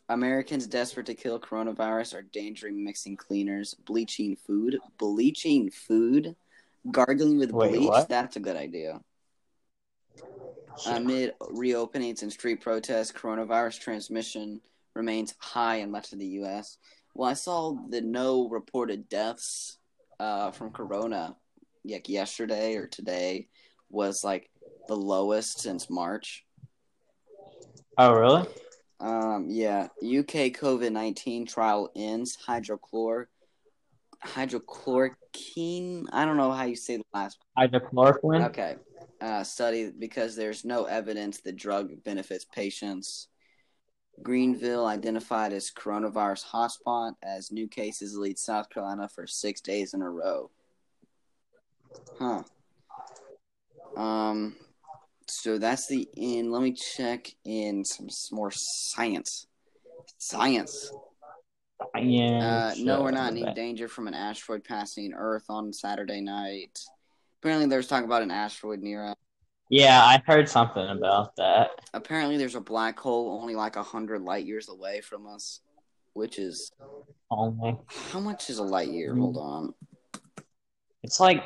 Americans 0.10 0.68
desperate 0.68 1.08
to 1.08 1.16
kill 1.16 1.40
coronavirus 1.40 2.16
are 2.16 2.20
endangering 2.20 2.84
mixing 2.84 3.18
cleaners, 3.18 3.74
bleaching 3.74 4.36
food, 4.36 4.78
bleaching 4.98 5.72
food, 5.72 6.36
gargling 6.92 7.40
with 7.40 7.52
Wait, 7.52 7.72
bleach. 7.72 7.88
what? 7.88 8.10
That's 8.10 8.36
a 8.36 8.40
good 8.40 8.56
idea. 8.56 9.02
Amid 10.86 11.34
reopenings 11.40 12.22
and 12.22 12.32
street 12.32 12.62
protests, 12.62 13.12
coronavirus 13.12 13.80
transmission 13.80 14.62
remains 14.96 15.36
high 15.40 15.78
in 15.78 15.92
much 15.92 16.14
of 16.14 16.20
the 16.20 16.28
U.S. 16.40 16.78
Well, 17.14 17.30
I 17.30 17.34
saw 17.34 17.78
the 17.90 18.02
no 18.02 18.48
reported 18.50 19.10
deaths 19.10 19.78
uh, 20.20 20.52
from 20.52 20.72
corona 20.72 21.36
like 21.88 22.10
yesterday 22.10 22.76
or 22.76 22.88
today 22.88 23.48
was 23.90 24.24
like 24.24 24.50
the 24.88 24.96
lowest 24.96 25.60
since 25.60 25.90
March. 25.90 26.44
Oh, 27.98 28.14
really? 28.14 28.48
Um, 29.00 29.48
yeah, 29.50 29.88
UK 30.02 30.52
COVID 30.52 30.92
nineteen 30.92 31.46
trial 31.46 31.92
ends. 31.96 32.38
Hydrochlor, 32.48 33.26
hydrochloroquine. 34.26 36.06
I 36.12 36.26
don't 36.26 36.38
know 36.38 36.52
how 36.52 36.64
you 36.64 36.76
say 36.76 36.98
the 36.98 37.04
last. 37.14 37.38
Hydrochloroquine? 37.58 38.48
Okay, 38.48 38.76
uh, 39.22 39.44
study 39.44 39.92
because 39.98 40.36
there's 40.36 40.66
no 40.66 40.86
evidence 40.86 41.42
the 41.42 41.52
drug 41.52 42.04
benefits 42.04 42.46
patients. 42.46 43.28
Greenville 44.24 44.86
identified 44.86 45.54
as 45.54 45.72
coronavirus 45.72 46.46
hotspot 46.46 47.14
as 47.24 47.52
new 47.52 47.68
cases 47.68 48.18
lead 48.18 48.40
South 48.40 48.70
Carolina 48.70 49.10
for 49.10 49.28
six 49.28 49.62
days 49.62 49.94
in 49.94 50.02
a 50.02 50.10
row. 50.10 50.50
Huh. 52.18 52.44
Um. 53.96 54.56
So 55.28 55.58
that's 55.58 55.88
the 55.88 56.08
end. 56.18 56.52
Let 56.52 56.62
me 56.62 56.74
check 56.74 57.34
in 57.46 57.84
some 57.84 58.08
s- 58.08 58.30
more 58.32 58.52
science. 58.52 59.48
Science. 60.18 60.92
Yeah. 61.98 62.72
Uh, 62.72 62.74
no, 62.78 63.02
we're 63.02 63.12
not 63.12 63.34
in 63.34 63.40
any 63.46 63.54
danger 63.54 63.88
from 63.88 64.08
an 64.08 64.14
asteroid 64.14 64.64
passing 64.64 65.14
Earth 65.14 65.46
on 65.50 65.74
Saturday 65.74 66.22
night. 66.22 66.80
Apparently, 67.42 67.68
there's 67.68 67.88
talk 67.88 68.04
about 68.04 68.22
an 68.22 68.32
asteroid 68.32 68.82
near 68.82 69.06
us. 69.06 69.16
Yeah, 69.70 70.04
I 70.04 70.22
heard 70.26 70.48
something 70.48 70.88
about 70.88 71.36
that. 71.38 71.72
Apparently, 71.94 72.38
there's 72.38 72.56
a 72.56 72.62
black 72.62 73.00
hole 73.00 73.40
only 73.42 73.56
like 73.56 73.76
a 73.76 73.84
hundred 73.84 74.22
light 74.22 74.46
years 74.46 74.70
away 74.70 75.02
from 75.02 75.26
us, 75.28 75.62
which 76.14 76.38
is 76.38 76.72
Only 77.32 77.78
how 78.12 78.20
much 78.20 78.50
is 78.50 78.60
a 78.60 78.64
light 78.64 78.90
year? 78.90 79.14
Mm. 79.14 79.20
Hold 79.20 79.38
on. 79.38 79.74
it's 81.04 81.20
like 81.20 81.44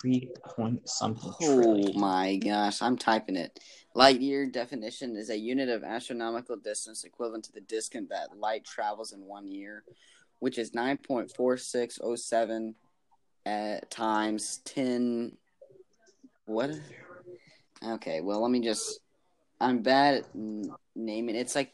three 0.00 0.30
point 0.44 0.88
something 0.88 1.32
Oh 1.42 1.56
trillion. 1.56 1.98
my 1.98 2.36
gosh, 2.36 2.82
I'm 2.82 2.96
typing 2.98 3.36
it. 3.36 3.58
Light 3.94 4.20
year 4.20 4.46
definition 4.46 5.16
is 5.16 5.30
a 5.30 5.38
unit 5.38 5.68
of 5.68 5.82
astronomical 5.84 6.56
distance 6.56 7.04
equivalent 7.04 7.44
to 7.44 7.52
the 7.52 7.60
distance 7.62 8.08
that 8.10 8.36
light 8.36 8.64
travels 8.64 9.12
in 9.12 9.20
one 9.20 9.46
year, 9.48 9.84
which 10.40 10.58
is 10.58 10.72
9.4607 10.72 12.74
times 13.90 14.60
10. 14.64 15.36
What? 16.46 16.70
Okay, 17.86 18.20
well, 18.20 18.40
let 18.42 18.50
me 18.50 18.60
just. 18.60 19.00
I'm 19.60 19.82
bad 19.82 20.14
at 20.16 20.24
n- 20.34 20.74
naming. 20.96 21.36
It's 21.36 21.54
like 21.54 21.72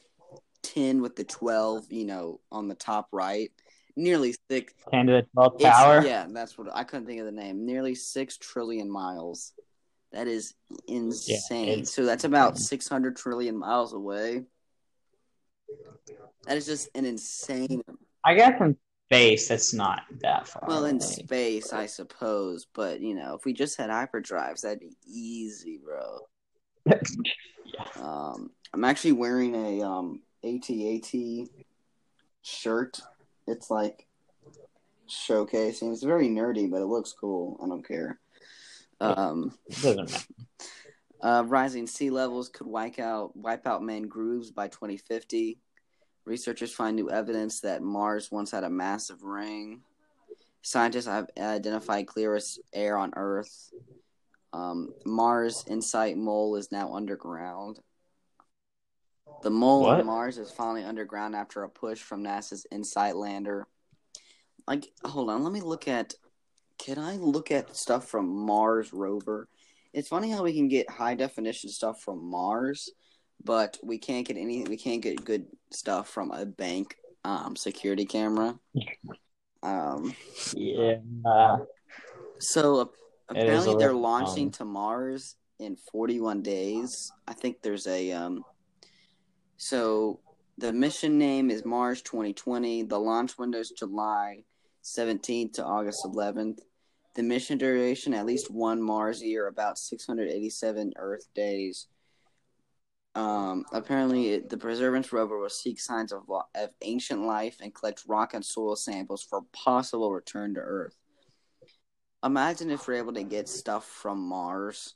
10 0.62 1.00
with 1.02 1.16
the 1.16 1.24
12, 1.24 1.90
you 1.90 2.04
know, 2.04 2.40
on 2.52 2.68
the 2.68 2.74
top 2.74 3.08
right. 3.12 3.50
Nearly 3.96 4.34
six. 4.50 4.72
Ten 4.90 5.06
to 5.06 5.12
the 5.12 5.22
twelfth 5.34 5.60
power. 5.62 6.02
Yeah, 6.04 6.26
that's 6.30 6.56
what 6.56 6.68
I 6.72 6.84
couldn't 6.84 7.06
think 7.06 7.20
of 7.20 7.26
the 7.26 7.32
name. 7.32 7.66
Nearly 7.66 7.94
six 7.94 8.36
trillion 8.38 8.90
miles. 8.90 9.52
That 10.12 10.26
is 10.26 10.54
insane. 10.86 11.68
it's- 11.68 11.92
so 11.92 12.04
that's 12.04 12.24
about 12.24 12.58
six 12.58 12.88
hundred 12.88 13.16
trillion 13.16 13.56
miles 13.56 13.92
away. 13.92 14.44
That 16.46 16.56
is 16.56 16.66
just 16.66 16.88
an 16.94 17.04
insane. 17.04 17.82
I 18.24 18.34
guess 18.34 18.60
in 18.60 18.76
space 19.10 19.48
that's 19.48 19.74
not 19.74 20.02
that 20.22 20.46
far. 20.46 20.62
Well, 20.68 20.84
in 20.84 20.96
away. 20.96 21.04
space, 21.04 21.72
I 21.72 21.86
suppose, 21.86 22.66
but 22.72 23.00
you 23.00 23.14
know, 23.14 23.34
if 23.34 23.44
we 23.44 23.52
just 23.52 23.76
had 23.76 23.90
hyperdrives, 23.90 24.60
that'd 24.60 24.78
be 24.78 24.96
easy, 25.04 25.80
bro. 25.84 26.20
yeah. 26.86 27.84
Um, 28.00 28.52
I'm 28.72 28.84
actually 28.84 29.12
wearing 29.12 29.54
a 29.54 29.82
um 29.84 30.20
ATAT 30.44 31.48
shirt. 32.42 33.00
It's 33.48 33.68
like 33.68 34.06
showcasing. 35.08 35.92
It's 35.92 36.04
very 36.04 36.28
nerdy, 36.28 36.70
but 36.70 36.80
it 36.80 36.86
looks 36.86 37.12
cool. 37.12 37.58
I 37.62 37.66
don't 37.66 37.86
care. 37.86 38.20
Um, 39.00 39.58
doesn't 39.82 40.08
matter. 40.08 40.24
uh, 41.20 41.44
rising 41.46 41.88
sea 41.88 42.10
levels 42.10 42.48
could 42.48 42.68
wipe 42.68 43.00
out 43.00 43.36
wipe 43.36 43.66
out 43.66 43.82
mangroves 43.82 44.52
by 44.52 44.68
2050. 44.68 45.58
Researchers 46.30 46.72
find 46.72 46.94
new 46.94 47.10
evidence 47.10 47.58
that 47.62 47.82
Mars 47.82 48.30
once 48.30 48.52
had 48.52 48.62
a 48.62 48.70
massive 48.70 49.24
ring. 49.24 49.80
Scientists 50.62 51.06
have 51.06 51.26
identified 51.36 52.06
clearest 52.06 52.60
air 52.72 52.96
on 52.96 53.12
Earth. 53.16 53.72
Um, 54.52 54.94
Mars 55.04 55.64
Insight 55.66 56.16
Mole 56.16 56.54
is 56.54 56.70
now 56.70 56.94
underground. 56.94 57.80
The 59.42 59.50
mole 59.50 59.82
What? 59.82 59.98
on 59.98 60.06
Mars 60.06 60.38
is 60.38 60.52
finally 60.52 60.84
underground 60.84 61.34
after 61.34 61.64
a 61.64 61.68
push 61.68 61.98
from 62.00 62.22
NASA's 62.22 62.64
InSight 62.70 63.16
lander. 63.16 63.66
Like, 64.68 64.86
hold 65.04 65.30
on, 65.30 65.42
let 65.42 65.52
me 65.52 65.60
look 65.60 65.88
at. 65.88 66.14
Can 66.78 67.00
I 67.00 67.16
look 67.16 67.50
at 67.50 67.74
stuff 67.74 68.06
from 68.06 68.28
Mars 68.28 68.92
rover? 68.92 69.48
It's 69.92 70.08
funny 70.08 70.30
how 70.30 70.44
we 70.44 70.54
can 70.54 70.68
get 70.68 70.88
high 70.88 71.16
definition 71.16 71.70
stuff 71.70 72.00
from 72.00 72.22
Mars, 72.24 72.88
but 73.44 73.78
we 73.82 73.98
can't 73.98 74.26
get 74.26 74.36
any. 74.36 74.64
We 74.64 74.76
can't 74.76 75.02
get 75.02 75.24
good 75.24 75.46
stuff 75.70 76.08
from 76.08 76.30
a 76.30 76.44
bank 76.46 76.96
um, 77.24 77.56
security 77.56 78.04
camera. 78.04 78.58
Um, 79.62 80.14
Yeah. 80.54 81.58
So 82.38 82.80
It 82.80 82.86
is 82.86 82.88
a 83.28 83.40
apparently 83.40 83.74
they're 83.76 83.92
launching 83.92 84.50
to 84.52 84.64
Mars 84.64 85.36
in 85.58 85.76
41 85.92 86.42
days. 86.42 87.12
I 87.28 87.34
think 87.34 87.62
there's 87.62 87.86
a 87.86 88.12
um 88.12 88.44
so 89.56 90.20
the 90.56 90.72
mission 90.72 91.18
name 91.18 91.50
is 91.50 91.64
Mars 91.64 92.02
2020. 92.02 92.84
The 92.84 92.98
launch 92.98 93.38
window 93.38 93.58
is 93.58 93.70
July 93.70 94.44
17th 94.82 95.54
to 95.54 95.64
August 95.64 96.04
11th. 96.04 96.60
The 97.14 97.22
mission 97.22 97.58
duration 97.58 98.14
at 98.14 98.26
least 98.26 98.50
one 98.50 98.80
Mars 98.80 99.22
year, 99.22 99.48
about 99.48 99.78
687 99.78 100.92
Earth 100.96 101.26
days. 101.34 101.88
Um, 103.14 103.64
apparently, 103.72 104.28
it, 104.34 104.48
the 104.50 104.56
Perseverance 104.56 105.12
rover 105.12 105.38
will 105.38 105.48
seek 105.48 105.80
signs 105.80 106.12
of, 106.12 106.22
of 106.54 106.70
ancient 106.82 107.22
life 107.22 107.56
and 107.60 107.74
collect 107.74 108.04
rock 108.06 108.34
and 108.34 108.44
soil 108.44 108.76
samples 108.76 109.22
for 109.22 109.42
possible 109.52 110.12
return 110.12 110.54
to 110.54 110.60
Earth. 110.60 110.94
Imagine 112.24 112.70
if 112.70 112.86
we're 112.86 112.94
able 112.94 113.14
to 113.14 113.22
get 113.22 113.48
stuff 113.48 113.84
from 113.86 114.20
Mars. 114.20 114.94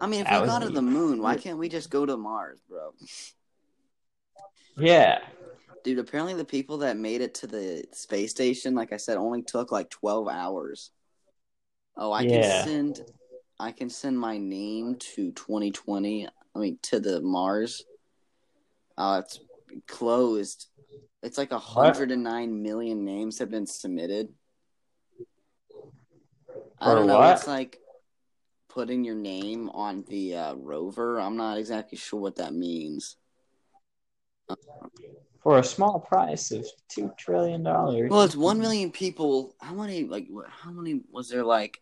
I 0.00 0.06
mean, 0.06 0.20
if 0.22 0.28
That 0.28 0.42
we 0.42 0.48
go 0.48 0.58
to 0.58 0.68
the 0.68 0.82
moon, 0.82 1.22
why 1.22 1.36
can't 1.36 1.58
we 1.58 1.68
just 1.68 1.90
go 1.90 2.04
to 2.04 2.16
Mars, 2.16 2.58
bro? 2.68 2.92
yeah. 4.76 5.18
Dude, 5.84 5.98
apparently 5.98 6.34
the 6.34 6.44
people 6.44 6.78
that 6.78 6.96
made 6.96 7.20
it 7.20 7.34
to 7.34 7.46
the 7.46 7.84
space 7.92 8.30
station, 8.30 8.74
like 8.74 8.92
I 8.92 8.96
said, 8.96 9.18
only 9.18 9.42
took 9.42 9.70
like 9.70 9.90
twelve 9.90 10.28
hours. 10.28 10.90
Oh, 11.96 12.10
I 12.10 12.24
Yeah. 12.24 12.30
can 12.30 12.42
send 12.42 13.00
I 13.58 13.72
can 13.72 13.88
send 13.90 14.18
my 14.18 14.38
name 14.38 14.96
to 15.14 15.32
twenty 15.32 15.70
twenty. 15.70 16.28
I 16.54 16.58
mean 16.58 16.78
to 16.82 17.00
the 17.00 17.20
Mars. 17.20 17.84
Uh 18.96 19.22
it's 19.24 19.40
closed. 19.86 20.66
It's 21.22 21.38
like 21.38 21.52
a 21.52 21.58
hundred 21.58 22.10
and 22.10 22.22
nine 22.22 22.62
million 22.62 23.04
names 23.04 23.38
have 23.38 23.50
been 23.50 23.66
submitted. 23.66 24.28
I 26.78 26.94
don't 26.94 27.06
know. 27.06 27.18
what? 27.18 27.38
It's 27.38 27.46
like 27.46 27.78
putting 28.68 29.04
your 29.04 29.14
name 29.14 29.70
on 29.70 30.04
the 30.08 30.36
uh, 30.36 30.54
rover. 30.54 31.20
I'm 31.20 31.36
not 31.36 31.56
exactly 31.58 31.96
sure 31.96 32.20
what 32.20 32.36
that 32.36 32.52
means. 32.52 33.16
For 35.42 35.58
a 35.58 35.64
small 35.64 36.00
price 36.00 36.50
of 36.50 36.66
two 36.88 37.12
trillion 37.18 37.62
dollars. 37.62 38.10
Well, 38.10 38.22
it's 38.22 38.36
one 38.36 38.58
million 38.58 38.90
people. 38.90 39.54
How 39.60 39.74
many? 39.74 40.04
Like, 40.04 40.26
how 40.50 40.70
many 40.70 41.02
was 41.10 41.28
there? 41.28 41.44
Like, 41.44 41.80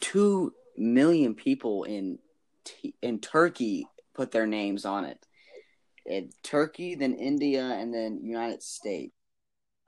two 0.00 0.54
million 0.76 1.34
people 1.34 1.84
in 1.84 2.18
in 3.02 3.18
Turkey 3.20 3.86
put 4.14 4.30
their 4.30 4.46
names 4.46 4.84
on 4.84 5.04
it. 5.04 5.18
In 6.06 6.30
Turkey, 6.42 6.94
then 6.94 7.14
India, 7.14 7.64
and 7.64 7.92
then 7.92 8.20
United 8.22 8.62
States. 8.62 9.12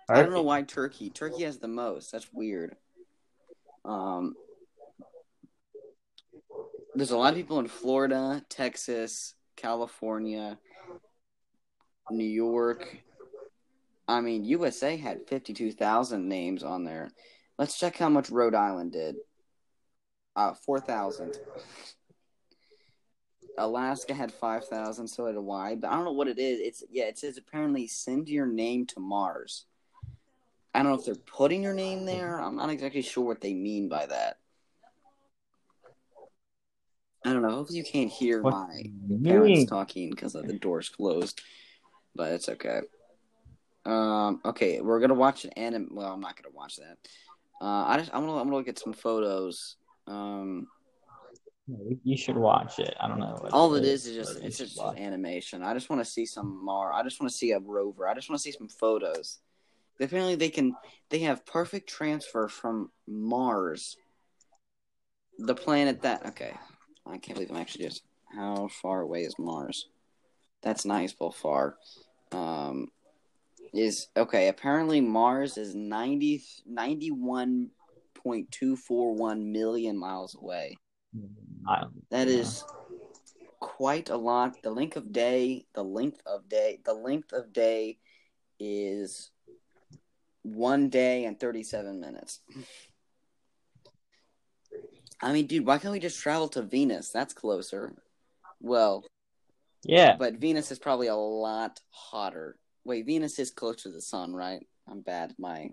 I 0.09 0.23
don't 0.23 0.33
know 0.33 0.43
why 0.43 0.62
Turkey. 0.62 1.11
Turkey 1.11 1.43
has 1.43 1.59
the 1.59 1.69
most. 1.69 2.12
That's 2.12 2.33
weird. 2.33 2.76
Um, 3.85 4.35
there's 6.95 7.11
a 7.11 7.16
lot 7.16 7.33
of 7.33 7.37
people 7.37 7.59
in 7.59 7.66
Florida, 7.66 8.43
Texas, 8.49 9.35
California, 9.57 10.59
New 12.11 12.25
York. 12.25 13.02
I 14.09 14.21
mean, 14.21 14.45
USA 14.45 14.97
had 14.97 15.26
52,000 15.28 16.28
names 16.28 16.62
on 16.62 16.85
there. 16.85 17.11
Let's 17.59 17.78
check 17.78 17.97
how 17.97 18.09
much 18.09 18.31
Rhode 18.31 18.55
Island 18.55 18.93
did. 18.93 19.16
Uh, 20.37 20.52
4,000. 20.52 21.38
Alaska 23.59 24.12
had 24.12 24.31
5,000, 24.31 25.09
so 25.09 25.26
did 25.26 25.35
Hawaii. 25.35 25.76
But 25.76 25.90
I 25.90 25.95
don't 25.95 26.05
know 26.05 26.12
what 26.12 26.28
it 26.28 26.38
is. 26.38 26.61
It's 26.61 26.85
yeah, 26.90 27.05
it 27.05 27.19
says 27.19 27.38
apparently 27.38 27.87
send 27.87 28.28
your 28.28 28.47
name 28.47 28.87
to 28.88 29.00
Mars. 29.00 29.64
I 30.75 30.83
don't 30.83 30.93
know 30.93 30.99
if 30.99 31.07
they're 31.07 31.14
putting 31.14 31.62
your 31.62 31.73
name 31.73 32.05
there. 32.05 32.38
I'm 32.38 32.57
not 32.57 32.69
exactly 32.69 33.00
sure 33.00 33.25
what 33.25 33.40
they 33.40 33.55
mean 33.55 33.88
by 33.88 34.05
that. 34.05 34.37
I 37.25 37.33
don't 37.33 37.40
know. 37.40 37.50
Hopefully, 37.50 37.78
you 37.78 37.85
can't 37.85 38.11
hear 38.11 38.43
What 38.43 38.52
my 38.52 38.83
parents 39.25 39.64
talking 39.64 40.11
because 40.11 40.35
the 40.35 40.59
door's 40.61 40.90
closed, 40.90 41.40
but 42.14 42.33
it's 42.33 42.50
okay. 42.50 42.83
Um, 43.87 44.40
okay, 44.45 44.83
we're 44.83 45.00
gonna 45.00 45.14
watch 45.14 45.45
an 45.47 45.52
anime. 45.52 45.88
Well, 45.93 46.12
I'm 46.12 46.21
not 46.21 46.37
gonna 46.37 46.55
watch 46.55 46.76
that. 46.76 46.99
Uh, 47.61 47.87
I 47.87 47.97
just 47.99 48.11
I'm 48.12 48.26
gonna 48.26 48.38
I'm 48.38 48.45
gonna 48.45 48.57
look 48.57 48.69
at 48.69 48.78
some 48.78 48.93
photos. 48.93 49.76
Um, 50.06 50.68
You 52.04 52.16
should 52.16 52.36
watch 52.36 52.78
it. 52.78 52.94
I 53.00 53.08
don't 53.08 53.18
know. 53.18 53.36
All 53.52 53.75
it 53.75 53.84
is 53.84 54.06
is 54.06 54.14
just 54.14 54.44
it's 54.44 54.58
just 54.58 54.80
animation. 54.80 55.62
I 55.62 55.75
just 55.75 55.90
want 55.90 56.04
to 56.04 56.10
see 56.10 56.26
some 56.26 56.64
Mar. 56.64 56.92
I 56.92 57.02
just 57.02 57.20
want 57.20 57.30
to 57.30 57.36
see 57.36 57.52
a 57.52 57.58
rover. 57.58 58.06
I 58.06 58.14
just 58.14 58.30
want 58.30 58.38
to 58.40 58.42
see 58.42 58.56
some 58.56 58.68
photos. 58.68 59.38
Apparently, 60.00 60.36
they 60.36 60.50
can 60.50 60.75
they 61.08 61.20
have 61.20 61.46
perfect 61.46 61.88
transfer 61.88 62.48
from 62.48 62.90
Mars, 63.08 63.96
the 65.38 65.54
planet 65.54 66.02
that 66.02 66.26
okay. 66.26 66.52
I 67.06 67.18
can't 67.18 67.34
believe 67.34 67.50
I'm 67.50 67.56
actually 67.56 67.84
just 67.84 68.02
how 68.34 68.68
far 68.68 69.00
away 69.00 69.22
is 69.22 69.34
Mars? 69.38 69.88
That's 70.62 70.84
nice, 70.84 71.12
but 71.12 71.34
far. 71.34 71.76
Um, 72.32 72.88
is 73.72 74.08
okay. 74.16 74.48
Apparently, 74.48 75.00
Mars 75.00 75.56
is 75.58 75.75
90 75.75 76.42
91.241 78.26 79.47
million 79.52 79.97
miles 79.97 80.35
away. 80.40 80.76
That 82.11 82.28
is 82.28 82.64
quite 83.61 84.11
a 84.11 84.16
lot. 84.16 84.62
The 84.62 84.70
length 84.70 84.96
of 84.96 85.12
day, 85.12 85.66
the 85.74 85.83
length 85.85 86.20
of 86.27 86.48
day, 86.48 86.81
the 86.85 86.92
length 86.94 87.33
of 87.33 87.53
day 87.53 87.98
is 88.59 89.31
one 90.42 90.88
day 90.88 91.24
and 91.24 91.38
37 91.38 92.00
minutes. 92.00 92.40
I 95.20 95.33
mean, 95.33 95.46
dude, 95.46 95.66
why 95.66 95.79
can't 95.79 95.92
we 95.92 95.98
just 95.98 96.20
travel 96.20 96.48
to 96.48 96.62
Venus? 96.62 97.11
That's 97.11 97.33
closer. 97.35 97.94
Well, 98.61 99.05
Yeah. 99.83 100.16
but 100.16 100.35
Venus 100.35 100.70
is 100.70 100.79
probably 100.79 101.07
a 101.07 101.16
lot 101.16 101.81
hotter. 101.90 102.59
Wait, 102.85 103.07
Venus 103.07 103.38
is 103.38 103.50
closer 103.50 103.85
to 103.85 103.90
the 103.90 104.03
sun, 104.03 104.35
right? 104.35 104.66
I'm 104.87 105.00
bad. 105.00 105.31
at 105.31 105.38
My 105.38 105.70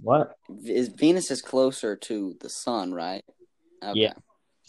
What? 0.00 0.36
is 0.64 0.88
Venus 0.88 1.30
is 1.30 1.42
closer 1.42 1.96
to 1.96 2.36
the 2.40 2.48
sun, 2.48 2.92
right? 2.92 3.24
Okay. 3.82 4.00
Yeah. 4.00 4.14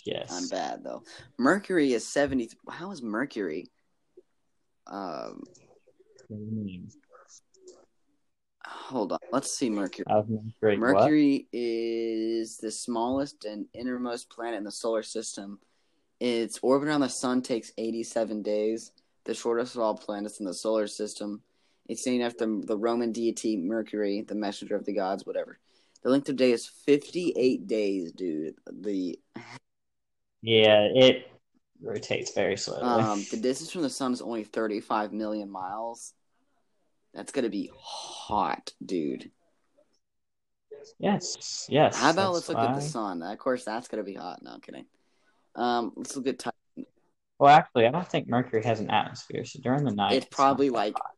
Yes. 0.05 0.31
I'm 0.31 0.47
bad 0.49 0.83
though. 0.83 1.03
Mercury 1.37 1.93
is 1.93 2.07
seventy. 2.07 2.49
How 2.69 2.91
is 2.91 3.01
Mercury? 3.01 3.69
Um, 4.87 5.43
What 6.27 6.37
do 6.39 6.43
you 6.43 6.51
mean? 6.51 6.91
hold 8.65 9.13
on. 9.13 9.19
Let's 9.31 9.57
see 9.57 9.69
Mercury. 9.69 10.05
Mercury. 10.07 10.77
Mercury 10.77 11.47
is 11.51 12.57
the 12.57 12.71
smallest 12.71 13.45
and 13.45 13.65
innermost 13.73 14.29
planet 14.29 14.57
in 14.57 14.63
the 14.63 14.71
solar 14.71 15.03
system. 15.03 15.59
Its 16.19 16.59
orbit 16.61 16.87
around 16.87 17.01
the 17.01 17.09
sun 17.09 17.41
takes 17.41 17.71
87 17.77 18.41
days, 18.43 18.91
the 19.25 19.33
shortest 19.33 19.75
of 19.75 19.81
all 19.81 19.95
planets 19.97 20.39
in 20.39 20.45
the 20.45 20.53
solar 20.53 20.87
system. 20.87 21.41
It's 21.87 22.05
named 22.05 22.23
after 22.23 22.45
the 22.45 22.77
Roman 22.77 23.11
deity 23.11 23.57
Mercury, 23.57 24.21
the 24.21 24.35
messenger 24.35 24.75
of 24.75 24.85
the 24.85 24.93
gods, 24.93 25.25
whatever. 25.25 25.59
The 26.03 26.09
length 26.09 26.29
of 26.29 26.35
day 26.35 26.51
is 26.51 26.67
58 26.67 27.67
days, 27.67 28.11
dude. 28.11 28.55
The 28.71 29.19
Yeah, 30.41 30.87
it 30.93 31.29
rotates 31.81 32.33
very 32.33 32.57
slowly. 32.57 32.81
Um, 32.81 33.25
the 33.31 33.37
distance 33.41 33.71
from 33.71 33.81
the 33.81 33.89
sun 33.89 34.13
is 34.13 34.21
only 34.21 34.43
35 34.43 35.13
million 35.13 35.49
miles. 35.49 36.13
That's 37.13 37.31
gonna 37.31 37.49
be 37.49 37.71
hot, 37.77 38.71
dude. 38.83 39.29
yes, 40.97 41.67
yes. 41.69 41.99
How 41.99 42.09
about 42.09 42.33
let's 42.33 42.49
look 42.49 42.57
at 42.57 42.75
the 42.75 42.81
sun? 42.81 43.21
Of 43.21 43.37
course, 43.37 43.63
that's 43.63 43.87
gonna 43.87 44.03
be 44.03 44.15
hot. 44.15 44.41
No 44.41 44.51
I'm 44.51 44.61
kidding. 44.61 44.85
Um, 45.55 45.93
let's 45.95 46.15
look 46.15 46.27
at 46.27 46.39
time. 46.39 46.53
Well, 47.39 47.53
actually, 47.53 47.85
I 47.85 47.91
don't 47.91 48.07
think 48.07 48.27
Mercury 48.27 48.63
has 48.63 48.79
an 48.79 48.89
atmosphere, 48.89 49.45
so 49.45 49.59
during 49.61 49.83
the 49.83 49.91
night, 49.91 50.13
It's 50.13 50.27
probably 50.31 50.69
not 50.69 50.75
like 50.75 50.93
hot. 50.97 51.11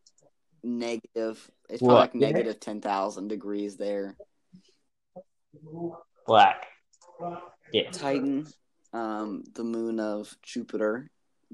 Negative. 0.66 1.50
It's 1.70 1.82
What? 1.82 2.12
probably 2.12 2.22
like 2.22 2.34
negative 2.36 2.60
10,000 2.60 3.28
degrees 3.28 3.78
there. 3.78 4.18
black. 6.26 6.68
Yeah. 7.72 7.90
Titan, 7.92 8.48
um, 8.94 9.44
the 9.54 9.64
moon 9.64 10.00
of 10.00 10.36
Jupiter, 10.42 11.10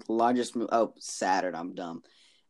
the 0.07 0.13
largest 0.13 0.55
moon. 0.55 0.67
Oh, 0.71 0.93
Saturn. 0.97 1.55
I'm 1.55 1.75
dumb. 1.75 2.03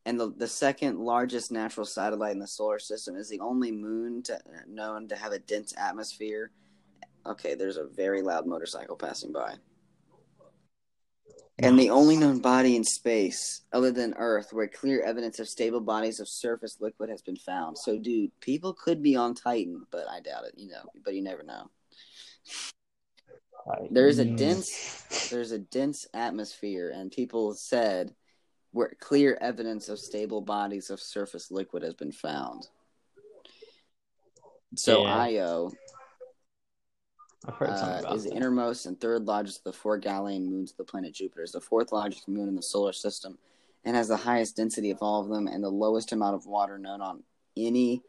And 0.06 0.20
the 0.20 0.32
the 0.36 0.48
second 0.48 1.00
largest 1.00 1.52
natural 1.52 1.86
satellite 1.86 2.32
in 2.34 2.40
the 2.40 2.48
solar 2.48 2.80
system 2.80 3.16
is 3.16 3.30
the 3.30 3.40
only 3.40 3.72
moon 3.72 4.24
to, 4.24 4.40
known 4.68 5.08
to 5.10 5.16
have 5.16 5.32
a 5.32 5.40
dense 5.40 5.74
atmosphere. 5.78 6.52
Okay, 7.26 7.54
there's 7.54 7.78
a 7.78 7.86
very 7.86 8.22
loud 8.24 8.48
motorcycle 8.48 8.96
passing 8.96 9.32
by. 9.32 9.56
And 11.60 11.78
the 11.78 11.92
only 11.92 12.18
known 12.18 12.40
body 12.40 12.76
in 12.76 12.84
space, 12.84 13.62
other 13.72 13.92
than 13.92 14.16
Earth, 14.18 14.52
where 14.52 14.68
clear 14.68 15.04
evidence 15.04 15.40
of 15.40 15.48
stable 15.48 15.82
bodies 15.82 16.20
of 16.20 16.28
surface 16.28 16.78
liquid 16.80 17.10
has 17.10 17.22
been 17.22 17.36
found. 17.36 17.78
So, 17.78 18.00
dude, 18.00 18.32
people 18.40 18.74
could 18.74 19.04
be 19.04 19.16
on 19.16 19.36
Titan, 19.36 19.86
but 19.92 20.08
I 20.10 20.22
doubt 20.22 20.46
it. 20.46 20.54
You 20.58 20.70
know, 20.70 20.90
but 21.04 21.14
you 21.14 21.22
never 21.22 21.44
know. 21.44 21.70
Like, 23.68 23.90
There 23.92 24.08
is 24.08 24.20
a 24.20 24.26
dense 24.26 25.30
there's 25.30 25.52
a 25.52 25.60
dense 25.60 26.08
atmosphere 26.14 26.92
and 26.94 27.12
people 27.12 27.54
said 27.54 28.14
where 28.72 28.92
clear 29.00 29.38
evidence 29.42 29.90
of 29.90 30.00
stable 30.00 30.42
bodies 30.42 30.90
of 30.90 31.00
surface 31.00 31.52
liquid 31.52 31.84
has 31.84 31.94
been 31.94 32.12
found. 32.12 32.68
So 34.76 35.04
Yeah. 35.04 35.18
Io 35.18 35.72
I've 37.48 37.56
heard 37.56 37.78
something 37.78 37.96
uh, 37.96 38.00
about 38.00 38.16
is 38.16 38.24
the 38.26 38.34
innermost 38.34 38.86
and 38.86 39.00
third 39.00 39.26
largest 39.26 39.60
of 39.60 39.64
the 39.64 39.74
four 39.74 39.98
Galilean 39.98 40.50
moons 40.50 40.72
of 40.72 40.78
the 40.78 40.84
planet 40.84 41.14
Jupiter. 41.14 41.42
It's 41.42 41.54
the 41.54 41.62
fourth 41.62 41.92
largest 41.92 42.28
moon 42.28 42.48
in 42.48 42.56
the 42.56 42.62
solar 42.62 42.94
system 42.94 43.38
and 43.84 43.96
has 43.96 44.08
the 44.08 44.18
highest 44.18 44.56
density 44.56 44.92
of 44.92 45.00
all 45.02 45.22
of 45.22 45.30
them 45.30 45.48
and 45.48 45.64
the 45.64 45.70
lowest 45.70 46.12
amount 46.12 46.36
of 46.36 46.46
water 46.46 46.78
known 46.78 47.02
on 47.02 47.24
any 47.58 48.04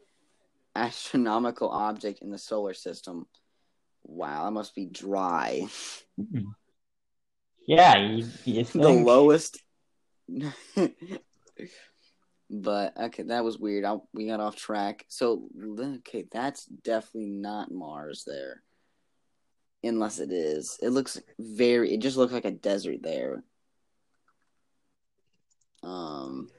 astronomical 0.75 1.69
object 1.69 2.21
in 2.21 2.29
the 2.29 2.37
solar 2.37 2.73
system. 2.73 3.27
Wow, 4.03 4.45
that 4.45 4.51
must 4.51 4.75
be 4.75 4.85
dry. 4.85 5.67
Yeah, 7.67 7.97
you, 7.97 8.27
you 8.45 8.63
the 8.73 8.89
lowest. 8.89 9.59
but 12.49 12.97
okay, 12.97 13.23
that 13.23 13.43
was 13.43 13.57
weird. 13.57 13.85
I, 13.85 13.97
we 14.13 14.27
got 14.27 14.39
off 14.39 14.55
track. 14.55 15.05
So 15.07 15.47
okay, 15.79 16.25
that's 16.31 16.65
definitely 16.65 17.29
not 17.29 17.71
Mars 17.71 18.23
there, 18.25 18.61
unless 19.83 20.19
it 20.19 20.31
is. 20.31 20.77
It 20.81 20.89
looks 20.89 21.21
very. 21.39 21.93
It 21.93 22.01
just 22.01 22.17
looks 22.17 22.33
like 22.33 22.45
a 22.45 22.51
desert 22.51 23.01
there. 23.01 23.43
Um. 25.83 26.49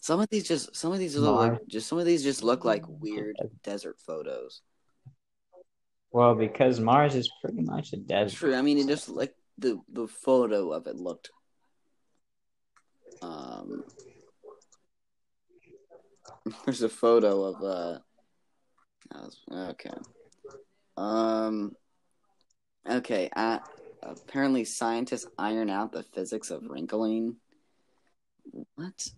Some 0.00 0.20
of 0.20 0.28
these 0.28 0.46
just 0.46 0.76
some 0.76 0.92
of 0.92 0.98
these 0.98 1.16
look 1.16 1.34
like 1.34 1.66
just 1.66 1.88
some 1.88 1.98
of 1.98 2.04
these 2.04 2.22
just 2.22 2.42
look 2.42 2.62
like 2.62 2.84
weird 2.86 3.36
desert 3.62 3.96
photos. 4.06 4.60
Well, 6.14 6.34
because 6.34 6.78
Mars 6.78 7.14
is 7.14 7.30
pretty 7.42 7.62
much 7.62 7.92
a 7.92 7.96
desert. 7.96 8.36
True. 8.36 8.54
I 8.54 8.60
mean, 8.60 8.78
it 8.78 8.86
just 8.86 9.08
like 9.08 9.34
the 9.56 9.80
the 9.90 10.06
photo 10.06 10.72
of 10.72 10.86
it 10.86 10.96
looked. 10.96 11.30
Um, 13.22 13.84
there's 16.64 16.82
a 16.82 16.88
photo 16.88 17.44
of 17.44 17.62
uh. 17.64 17.98
Okay. 19.70 19.90
Um. 20.98 21.72
Okay. 22.88 23.30
Uh, 23.34 23.58
apparently, 24.02 24.64
scientists 24.64 25.26
iron 25.38 25.70
out 25.70 25.92
the 25.92 26.02
physics 26.02 26.50
of 26.50 26.62
wrinkling. 26.68 27.36
What? 28.74 29.08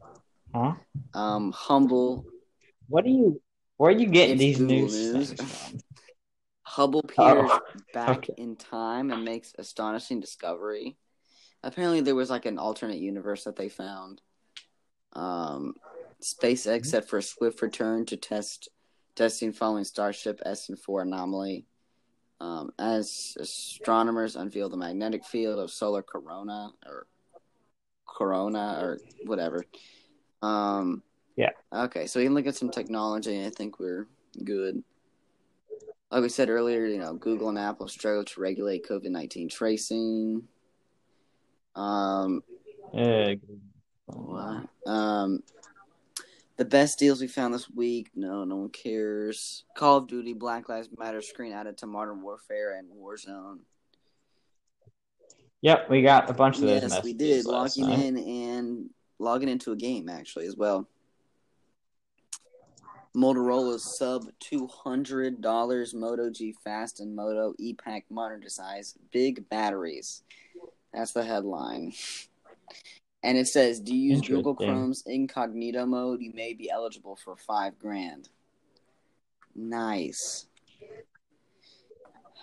Huh? 0.54 0.74
Um. 1.14 1.52
Humble. 1.52 2.24
What 2.88 3.04
are 3.04 3.08
you? 3.08 3.40
Where 3.76 3.90
are 3.90 3.98
you 3.98 4.06
getting 4.06 4.38
these 4.38 4.58
Google 4.58 4.76
news? 4.76 5.14
News. 5.14 5.34
Hubble 6.62 7.02
peers 7.02 7.50
Oh, 7.50 7.60
back 7.94 8.18
okay. 8.18 8.34
in 8.36 8.56
time 8.56 9.10
and 9.10 9.24
makes 9.24 9.52
astonishing 9.58 10.20
discovery. 10.20 10.96
Apparently, 11.62 12.00
there 12.00 12.14
was 12.14 12.30
like 12.30 12.46
an 12.46 12.58
alternate 12.58 12.98
universe 12.98 13.44
that 13.44 13.56
they 13.56 13.68
found. 13.68 14.20
Um, 15.12 15.74
SpaceX 16.22 16.86
set 16.86 17.08
for 17.08 17.18
a 17.18 17.22
swift 17.22 17.62
return 17.62 18.04
to 18.06 18.16
test 18.16 18.68
testing 19.14 19.52
following 19.52 19.84
Starship 19.84 20.40
SN4 20.46 21.02
anomaly. 21.02 21.66
Um, 22.38 22.70
as 22.78 23.34
astronomers 23.40 24.36
unveil 24.36 24.68
the 24.68 24.76
magnetic 24.76 25.24
field 25.24 25.58
of 25.58 25.70
solar 25.70 26.02
corona 26.02 26.70
or 26.84 27.06
corona 28.06 28.78
or 28.80 28.98
whatever. 29.24 29.64
Um, 30.42 31.02
Yeah. 31.36 31.50
Okay, 31.72 32.06
so 32.06 32.20
we 32.20 32.26
can 32.26 32.34
look 32.34 32.46
at 32.46 32.54
some 32.56 32.70
technology. 32.70 33.36
and 33.36 33.46
I 33.46 33.50
think 33.50 33.78
we're 33.78 34.06
good. 34.44 34.82
Like 36.10 36.22
we 36.22 36.28
said 36.28 36.50
earlier, 36.50 36.86
you 36.86 36.98
know, 36.98 37.14
Google 37.14 37.48
and 37.48 37.58
Apple 37.58 37.88
struggle 37.88 38.24
to 38.24 38.40
regulate 38.40 38.86
COVID 38.86 39.10
nineteen 39.10 39.48
tracing. 39.48 40.46
Um, 41.74 42.42
Yeah. 42.94 43.34
Um, 44.86 45.42
the 46.56 46.64
best 46.64 46.98
deals 46.98 47.20
we 47.20 47.28
found 47.28 47.52
this 47.52 47.70
week. 47.70 48.10
No, 48.14 48.44
no 48.44 48.56
one 48.56 48.68
cares. 48.70 49.64
Call 49.76 49.98
of 49.98 50.08
Duty 50.08 50.32
Black 50.32 50.68
Lives 50.68 50.88
Matter 50.96 51.20
screen 51.20 51.52
added 51.52 51.78
to 51.78 51.86
Modern 51.86 52.22
Warfare 52.22 52.78
and 52.78 52.88
Warzone. 52.90 53.58
Yep, 55.62 55.90
we 55.90 56.02
got 56.02 56.30
a 56.30 56.34
bunch 56.34 56.56
of 56.56 56.62
those 56.62 56.82
Yes, 56.82 57.02
we 57.02 57.12
did. 57.12 57.44
Logging 57.44 57.88
night. 57.88 57.98
in 58.00 58.18
and 58.18 58.90
logging 59.18 59.48
into 59.48 59.72
a 59.72 59.76
game 59.76 60.08
actually 60.08 60.46
as 60.46 60.56
well. 60.56 60.88
Motorola's 63.16 63.96
sub 63.98 64.26
two 64.40 64.66
hundred 64.66 65.40
dollars 65.40 65.94
Moto 65.94 66.30
G 66.30 66.54
Fast 66.62 67.00
and 67.00 67.16
Moto 67.16 67.54
E 67.58 67.72
Pack 67.72 68.04
modernized 68.10 68.98
big 69.10 69.48
batteries. 69.48 70.22
That's 70.92 71.12
the 71.12 71.24
headline. 71.24 71.94
And 73.22 73.36
it 73.36 73.48
says, 73.48 73.80
"Do 73.80 73.94
you 73.94 74.12
use 74.14 74.20
Google 74.20 74.54
Chrome's 74.54 75.02
incognito 75.06 75.84
mode? 75.86 76.20
You 76.20 76.32
may 76.32 76.54
be 76.54 76.70
eligible 76.70 77.16
for 77.16 77.36
five 77.36 77.78
grand." 77.78 78.28
Nice. 79.54 80.46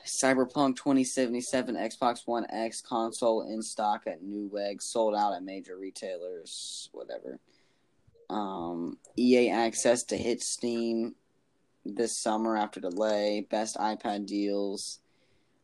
Cyberpunk 0.06 0.76
2077 0.76 1.76
Xbox 1.76 2.26
One 2.26 2.46
X 2.50 2.82
console 2.82 3.44
in 3.44 3.62
stock 3.62 4.04
at 4.06 4.22
Newegg, 4.22 4.82
sold 4.82 5.16
out 5.16 5.34
at 5.34 5.44
major 5.44 5.78
retailers, 5.78 6.90
whatever. 6.92 7.40
Um, 8.30 8.98
EA 9.18 9.50
access 9.50 10.04
to 10.06 10.18
hit 10.18 10.42
Steam 10.42 11.16
this 11.86 12.22
summer 12.22 12.58
after 12.58 12.80
delay. 12.80 13.48
Best 13.50 13.78
iPad 13.78 14.26
deals, 14.26 15.00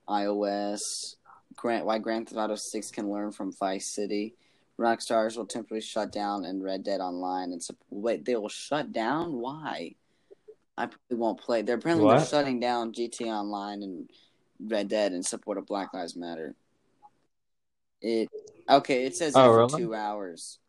iOS. 0.08 1.16
Grant 1.56 1.86
why 1.86 1.98
Grand 1.98 2.30
Theft 2.30 2.40
Auto 2.40 2.56
6 2.56 2.92
can 2.92 3.12
learn 3.12 3.32
from 3.32 3.52
Vice 3.52 3.94
City. 3.94 4.36
Rockstars 4.80 5.36
will 5.36 5.46
temporarily 5.46 5.86
shut 5.86 6.12
down 6.12 6.46
and 6.46 6.64
Red 6.64 6.84
Dead 6.84 7.02
Online 7.02 7.52
and 7.52 7.62
sup- 7.62 7.76
wait 7.90 8.24
they 8.24 8.36
will 8.38 8.48
shut 8.50 8.94
down 8.94 9.34
why? 9.34 9.96
I 10.78 10.86
probably 10.86 11.18
won't 11.18 11.40
play. 11.40 11.62
They're 11.62 11.76
apparently 11.76 12.08
they're 12.08 12.26
shutting 12.26 12.62
down 12.62 12.94
GT 12.94 13.26
Online 13.28 13.84
and 13.84 14.10
Red 14.62 14.88
Dead 14.88 15.12
in 15.12 15.22
support 15.22 15.58
of 15.58 15.66
Black 15.66 15.94
Lives 15.94 16.16
Matter. 16.16 16.56
It 18.02 18.30
okay. 18.70 19.04
It 19.06 19.18
says 19.18 19.34
Oh, 19.36 19.52
for 19.52 19.58
really? 19.58 19.78
two 19.82 19.94
hours, 19.94 20.60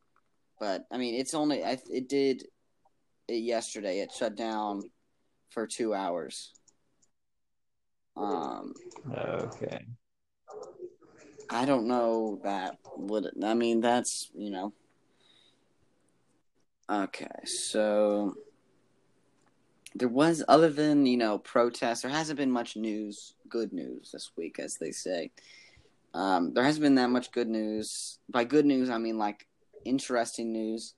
but 0.58 0.84
I 0.90 0.96
mean 0.98 1.14
it's 1.14 1.32
only 1.32 1.62
I, 1.64 1.78
it 1.88 2.08
did 2.08 2.48
it 3.28 3.34
yesterday. 3.36 4.00
It 4.00 4.10
shut 4.12 4.34
down 4.34 4.82
for 5.50 5.68
two 5.68 5.94
hours. 5.94 6.52
Um, 8.16 8.74
Okay. 9.16 9.86
I 11.50 11.64
don't 11.64 11.86
know 11.86 12.40
that 12.44 12.78
would. 12.96 13.30
I 13.44 13.54
mean 13.54 13.80
that's 13.80 14.30
you 14.34 14.50
know. 14.50 14.72
Okay, 16.88 17.28
so 17.44 18.34
there 19.94 20.08
was 20.08 20.44
other 20.48 20.70
than 20.70 21.06
you 21.06 21.16
know 21.16 21.38
protests. 21.38 22.02
There 22.02 22.10
hasn't 22.10 22.38
been 22.38 22.50
much 22.50 22.76
news, 22.76 23.34
good 23.48 23.72
news 23.72 24.10
this 24.12 24.30
week, 24.36 24.58
as 24.58 24.76
they 24.76 24.92
say. 24.92 25.32
Um, 26.14 26.54
there 26.54 26.64
hasn't 26.64 26.82
been 26.82 26.96
that 26.96 27.10
much 27.10 27.32
good 27.32 27.48
news. 27.48 28.18
By 28.28 28.44
good 28.44 28.66
news, 28.66 28.90
I 28.90 28.98
mean 28.98 29.18
like 29.18 29.46
interesting 29.84 30.52
news. 30.52 30.94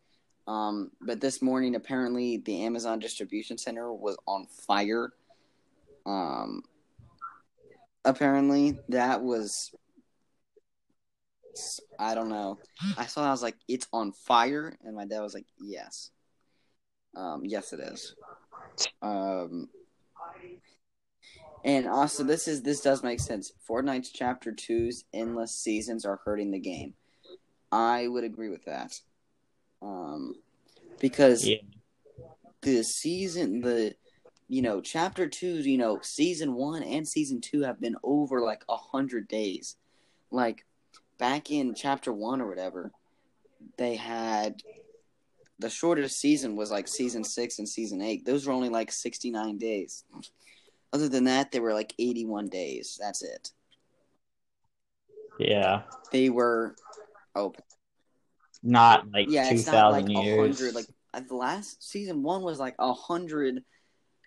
Um, 0.47 0.91
but 1.01 1.21
this 1.21 1.41
morning, 1.41 1.77
apparently, 1.77 2.38
the 2.38 2.65
Amazon 2.65 2.99
distribution 2.99 3.59
center 3.59 3.93
was 3.93 4.17
on 4.27 4.47
fire. 4.47 5.12
Um, 6.05 6.62
apparently, 8.05 8.79
that 8.88 9.23
was. 9.23 9.73
I 11.99 12.15
don't 12.15 12.29
know. 12.29 12.59
I 12.97 13.07
saw. 13.07 13.27
I 13.27 13.31
was 13.31 13.43
like, 13.43 13.57
"It's 13.69 13.87
on 13.93 14.12
fire," 14.12 14.77
and 14.85 14.97
my 14.97 15.07
dad 15.07 15.21
was 15.21 15.35
like, 15.35 15.47
"Yes." 15.61 16.11
Um, 17.15 17.45
yes, 17.45 17.73
it 17.73 17.81
is. 17.81 18.15
Um, 19.03 19.69
and 21.65 21.87
also, 21.87 22.25
this 22.25 22.49
is 22.49 22.62
this 22.62 22.81
does 22.81 23.03
make 23.03 23.21
sense. 23.21 23.53
Fortnite's 23.69 24.11
Chapter 24.11 24.53
2's 24.53 25.05
endless 25.12 25.55
seasons 25.55 26.05
are 26.05 26.21
hurting 26.25 26.51
the 26.51 26.59
game. 26.59 26.95
I 27.71 28.09
would 28.09 28.25
agree 28.25 28.49
with 28.49 28.65
that. 28.65 29.01
Um, 29.81 30.35
because 31.01 31.47
Yeah. 31.49 31.59
the 32.62 32.83
season, 32.85 33.61
the 33.61 33.95
you 34.49 34.61
know, 34.61 34.83
Chapter 34.83 35.29
2, 35.29 35.61
you 35.62 35.79
know, 35.79 36.01
season 36.03 36.55
one 36.55 36.83
and 36.83 37.09
season 37.09 37.41
two 37.41 37.62
have 37.62 37.81
been 37.81 37.97
over 38.03 38.41
like 38.43 38.65
a 38.69 38.77
hundred 38.77 39.27
days. 39.27 39.77
Like 40.31 40.67
back 41.18 41.51
in 41.51 41.75
Chapter 41.75 42.12
one 42.12 42.40
or 42.40 42.48
whatever, 42.48 42.90
they 43.79 43.96
had 43.96 44.62
the 45.59 45.70
shortest 45.70 46.18
season 46.18 46.57
was 46.57 46.70
like 46.70 46.88
season 46.88 47.22
six 47.22 47.59
and 47.59 47.68
season 47.68 48.01
eight. 48.03 48.25
Those 48.25 48.46
were 48.46 48.53
only 48.53 48.68
like 48.68 48.90
69 48.90 49.59
days. 49.59 50.05
Other 50.92 51.09
than 51.09 51.25
that, 51.25 51.53
they 51.53 51.61
were 51.61 51.72
like 51.72 51.94
81 51.98 52.48
days. 52.48 52.98
That's 53.01 53.22
it. 53.22 53.51
Yeah. 55.38 55.83
They 56.11 56.29
were, 56.31 56.75
oh, 57.35 57.55
Not 58.62 59.11
like 59.12 59.27
yeah, 59.31 59.51
two 59.51 59.62
not 59.70 59.92
like 59.92 60.09
years. 60.09 60.59
hundred. 60.59 60.75
Like 60.75 60.87
uh, 61.14 61.20
the 61.27 61.37
last 61.37 61.83
season 61.88 62.22
one 62.22 62.42
was 62.42 62.59
like 62.59 62.75
a 62.79 62.92
hundred, 62.92 63.62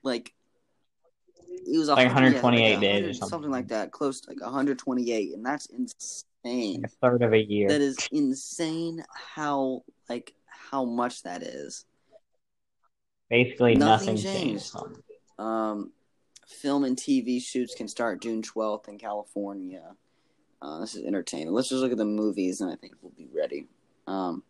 like 0.04 0.34
it 1.68 1.78
was 1.78 1.90
Like 1.90 2.08
hundred- 2.12 2.34
yeah, 2.34 2.42
128 2.42 2.72
like 2.74 2.82
days 2.82 3.04
or 3.04 3.14
something. 3.14 3.30
something 3.30 3.52
like 3.52 3.68
that, 3.70 3.92
close 3.92 4.22
to 4.22 4.30
like 4.32 4.42
128, 4.42 5.34
and 5.34 5.46
that's 5.46 5.66
insane. 5.68 6.24
Like 6.46 6.86
a 6.86 6.88
third 7.02 7.24
of 7.24 7.34
a 7.34 7.44
year. 7.44 7.68
That 7.70 7.82
is 7.82 7.98
insane. 8.12 9.04
How 9.14 9.84
like 10.10 10.34
how 10.48 10.86
much 10.86 11.24
that 11.24 11.42
is. 11.42 11.86
Basically 13.30 13.76
Nothing 13.76 14.16
nothing, 14.16 14.32
changed. 14.32 14.74
changed. 14.74 15.02
Um, 15.40 15.92
film 16.48 16.84
and 16.84 16.96
TV 16.96 17.42
shoots 17.42 17.74
can 17.74 17.88
start 17.88 18.22
June 18.22 18.42
12th 18.44 18.88
in 18.88 19.00
California. 19.00 19.96
Uh, 20.62 20.80
this 20.80 20.96
is 20.96 21.04
entertaining. 21.04 21.52
Let's 21.52 21.70
just 21.70 21.82
look 21.82 21.92
at 21.92 21.98
the 21.98 22.06
movies, 22.06 22.62
and 22.62 22.72
I 22.72 22.76
think 22.76 22.94
we'll 23.02 23.12
be 23.18 23.28
ready. 23.36 23.68
Um, 24.08 24.44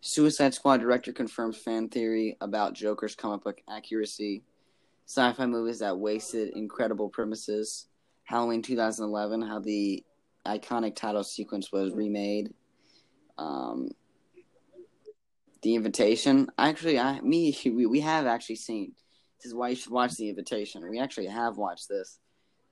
Suicide 0.00 0.54
Squad 0.54 0.78
director 0.80 1.12
confirms 1.12 1.56
fan 1.58 1.88
theory 1.88 2.36
about 2.40 2.74
Joker's 2.74 3.14
comic 3.14 3.44
book 3.44 3.60
accuracy. 3.68 4.42
Sci-fi 5.06 5.46
movies 5.46 5.78
that 5.80 5.96
wasted 5.96 6.56
incredible 6.56 7.08
premises. 7.08 7.86
Halloween 8.24 8.62
2011, 8.62 9.42
how 9.42 9.58
the 9.58 10.02
iconic 10.46 10.96
title 10.96 11.24
sequence 11.24 11.70
was 11.72 11.92
remade. 11.92 12.52
Um, 13.38 13.90
the 15.62 15.74
Invitation. 15.74 16.48
Actually, 16.58 16.98
I 16.98 17.20
me 17.20 17.56
we, 17.64 17.86
we 17.86 18.00
have 18.00 18.26
actually 18.26 18.56
seen. 18.56 18.92
This 19.38 19.46
is 19.46 19.54
why 19.54 19.70
you 19.70 19.76
should 19.76 19.92
watch 19.92 20.14
The 20.14 20.28
Invitation. 20.28 20.88
We 20.88 21.00
actually 21.00 21.26
have 21.26 21.56
watched 21.56 21.88
this. 21.88 22.20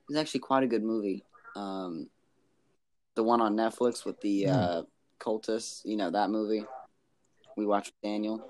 It's 0.09 0.17
actually 0.17 0.39
quite 0.41 0.63
a 0.63 0.67
good 0.67 0.83
movie. 0.83 1.25
Um, 1.55 2.09
the 3.15 3.23
one 3.23 3.41
on 3.41 3.55
Netflix 3.57 4.05
with 4.05 4.19
the 4.21 4.45
Hmm. 4.45 4.49
uh, 4.51 4.81
cultists. 5.19 5.81
You 5.85 5.97
know 5.97 6.11
that 6.11 6.29
movie. 6.29 6.65
We 7.57 7.65
watched 7.65 7.93
Daniel. 8.01 8.41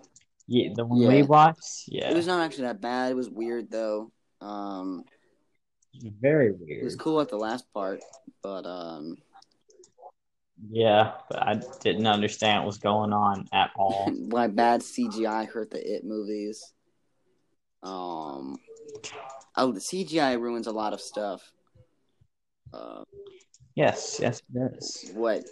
Yeah, 0.47 0.69
the 0.75 0.85
one 0.85 0.99
Yeah. 0.99 1.07
we 1.09 1.23
watched. 1.23 1.85
Yeah, 1.87 2.11
It 2.11 2.15
was 2.15 2.27
not 2.27 2.41
actually 2.41 2.65
that 2.65 2.81
bad. 2.81 3.11
It 3.11 3.15
was 3.15 3.29
weird 3.29 3.71
though. 3.71 4.11
Um, 4.39 5.03
very 6.21 6.51
weird. 6.51 6.81
it 6.81 6.83
was 6.83 6.95
cool 6.95 7.21
at 7.21 7.29
the 7.29 7.37
last 7.37 7.71
part, 7.73 8.01
but 8.41 8.65
um, 8.65 9.17
Yeah, 10.69 11.13
but 11.29 11.41
I 11.41 11.61
didn't 11.81 12.07
understand 12.07 12.59
what 12.59 12.67
was 12.67 12.77
going 12.77 13.13
on 13.13 13.47
at 13.51 13.71
all. 13.75 14.11
why 14.29 14.47
bad 14.47 14.81
CGI 14.81 15.47
hurt 15.47 15.71
the 15.71 15.95
It 15.95 16.03
movies. 16.03 16.73
Um, 17.83 18.57
oh, 19.55 19.71
the 19.71 19.79
CGI 19.79 20.39
ruins 20.39 20.67
a 20.67 20.71
lot 20.71 20.93
of 20.93 21.01
stuff. 21.01 21.51
Uh, 22.73 23.03
yes, 23.75 24.19
yes, 24.21 24.41
it 24.53 24.71
is. 24.77 25.11
what 25.13 25.43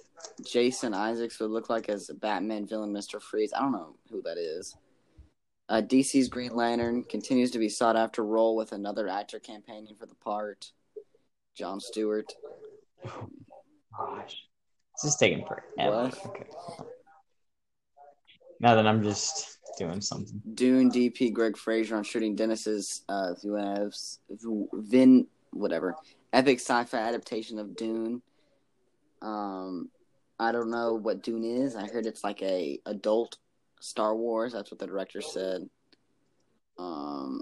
Jason 0.45 0.93
Isaacs 0.93 1.39
would 1.39 1.51
look 1.51 1.69
like 1.69 1.89
as 1.89 2.09
a 2.09 2.13
Batman 2.13 2.67
villain, 2.67 2.93
Mister 2.93 3.19
Freeze. 3.19 3.51
I 3.53 3.59
don't 3.59 3.71
know 3.71 3.95
who 4.09 4.21
that 4.21 4.37
is. 4.37 4.75
Uh, 5.69 5.81
DC's 5.81 6.27
Green 6.27 6.55
Lantern 6.55 7.03
continues 7.03 7.51
to 7.51 7.59
be 7.59 7.69
sought 7.69 7.95
after 7.95 8.25
role 8.25 8.55
with 8.55 8.71
another 8.71 9.07
actor 9.07 9.37
campaigning 9.39 9.95
for 9.95 10.07
the 10.07 10.15
part, 10.15 10.71
John 11.55 11.79
Stewart. 11.79 12.33
Gosh, 13.05 14.43
this 14.95 15.13
is 15.13 15.15
taking 15.15 15.45
forever. 15.45 16.11
Okay. 16.25 16.45
Now 18.59 18.73
that 18.73 18.87
I'm 18.87 19.03
just 19.03 19.59
doing 19.77 20.01
something. 20.01 20.41
Dune 20.55 20.91
DP 20.91 21.31
Greig 21.31 21.55
Fraser 21.55 21.95
on 21.95 22.03
shooting 22.03 22.35
Dennis's 22.35 23.03
uh 23.07 23.33
Vin 24.73 25.27
whatever 25.51 25.95
epic 26.33 26.59
sci-fi 26.59 26.97
adaptation 26.97 27.59
of 27.59 27.75
Dune. 27.75 28.21
Um, 29.21 29.89
I 30.39 30.51
don't 30.51 30.71
know 30.71 30.95
what 30.95 31.21
Dune 31.21 31.43
is. 31.43 31.75
I 31.75 31.87
heard 31.87 32.05
it's 32.05 32.23
like 32.23 32.41
a 32.41 32.79
adult 32.85 33.37
Star 33.79 34.15
Wars. 34.15 34.53
That's 34.53 34.71
what 34.71 34.79
the 34.79 34.87
director 34.87 35.21
said. 35.21 35.69
Um, 36.77 37.41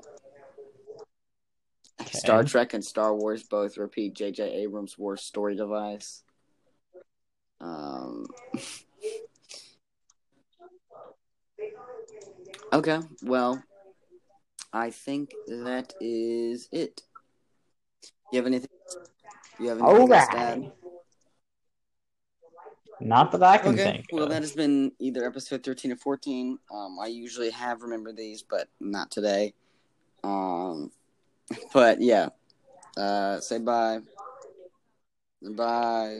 Okay. 1.99 2.17
Star 2.19 2.43
Trek 2.43 2.73
and 2.73 2.83
Star 2.85 3.15
Wars 3.15 3.43
both 3.43 3.77
repeat 3.77 4.13
J.J. 4.13 4.43
Abrams' 4.43 4.97
worst 4.97 5.25
story 5.25 5.55
device. 5.55 6.23
Um. 7.59 8.27
okay, 12.73 12.99
well, 13.23 13.63
I 14.71 14.91
think 14.91 15.31
that 15.47 15.93
is 15.99 16.69
it. 16.71 17.01
You 18.31 18.37
have 18.37 18.45
anything? 18.45 18.69
You 19.59 19.69
have 19.69 19.79
anything 19.79 20.11
add? 20.13 20.35
Alright. 20.35 20.71
Not 22.99 23.31
that 23.31 23.43
I 23.43 23.57
can 23.57 23.73
Okay, 23.73 23.83
think. 23.83 24.05
well, 24.11 24.23
of. 24.23 24.29
that 24.29 24.41
has 24.41 24.53
been 24.53 24.91
either 24.99 25.25
episode 25.25 25.63
13 25.63 25.91
or 25.91 25.95
14. 25.97 26.57
Um, 26.73 26.97
I 27.01 27.07
usually 27.07 27.51
have 27.51 27.81
remembered 27.81 28.17
these, 28.17 28.41
but 28.41 28.67
not 28.79 29.11
today. 29.11 29.53
Um, 30.23 30.91
but 31.73 32.01
yeah, 32.01 32.29
uh, 32.97 33.39
say 33.39 33.59
bye. 33.59 33.99
Bye. 35.41 36.15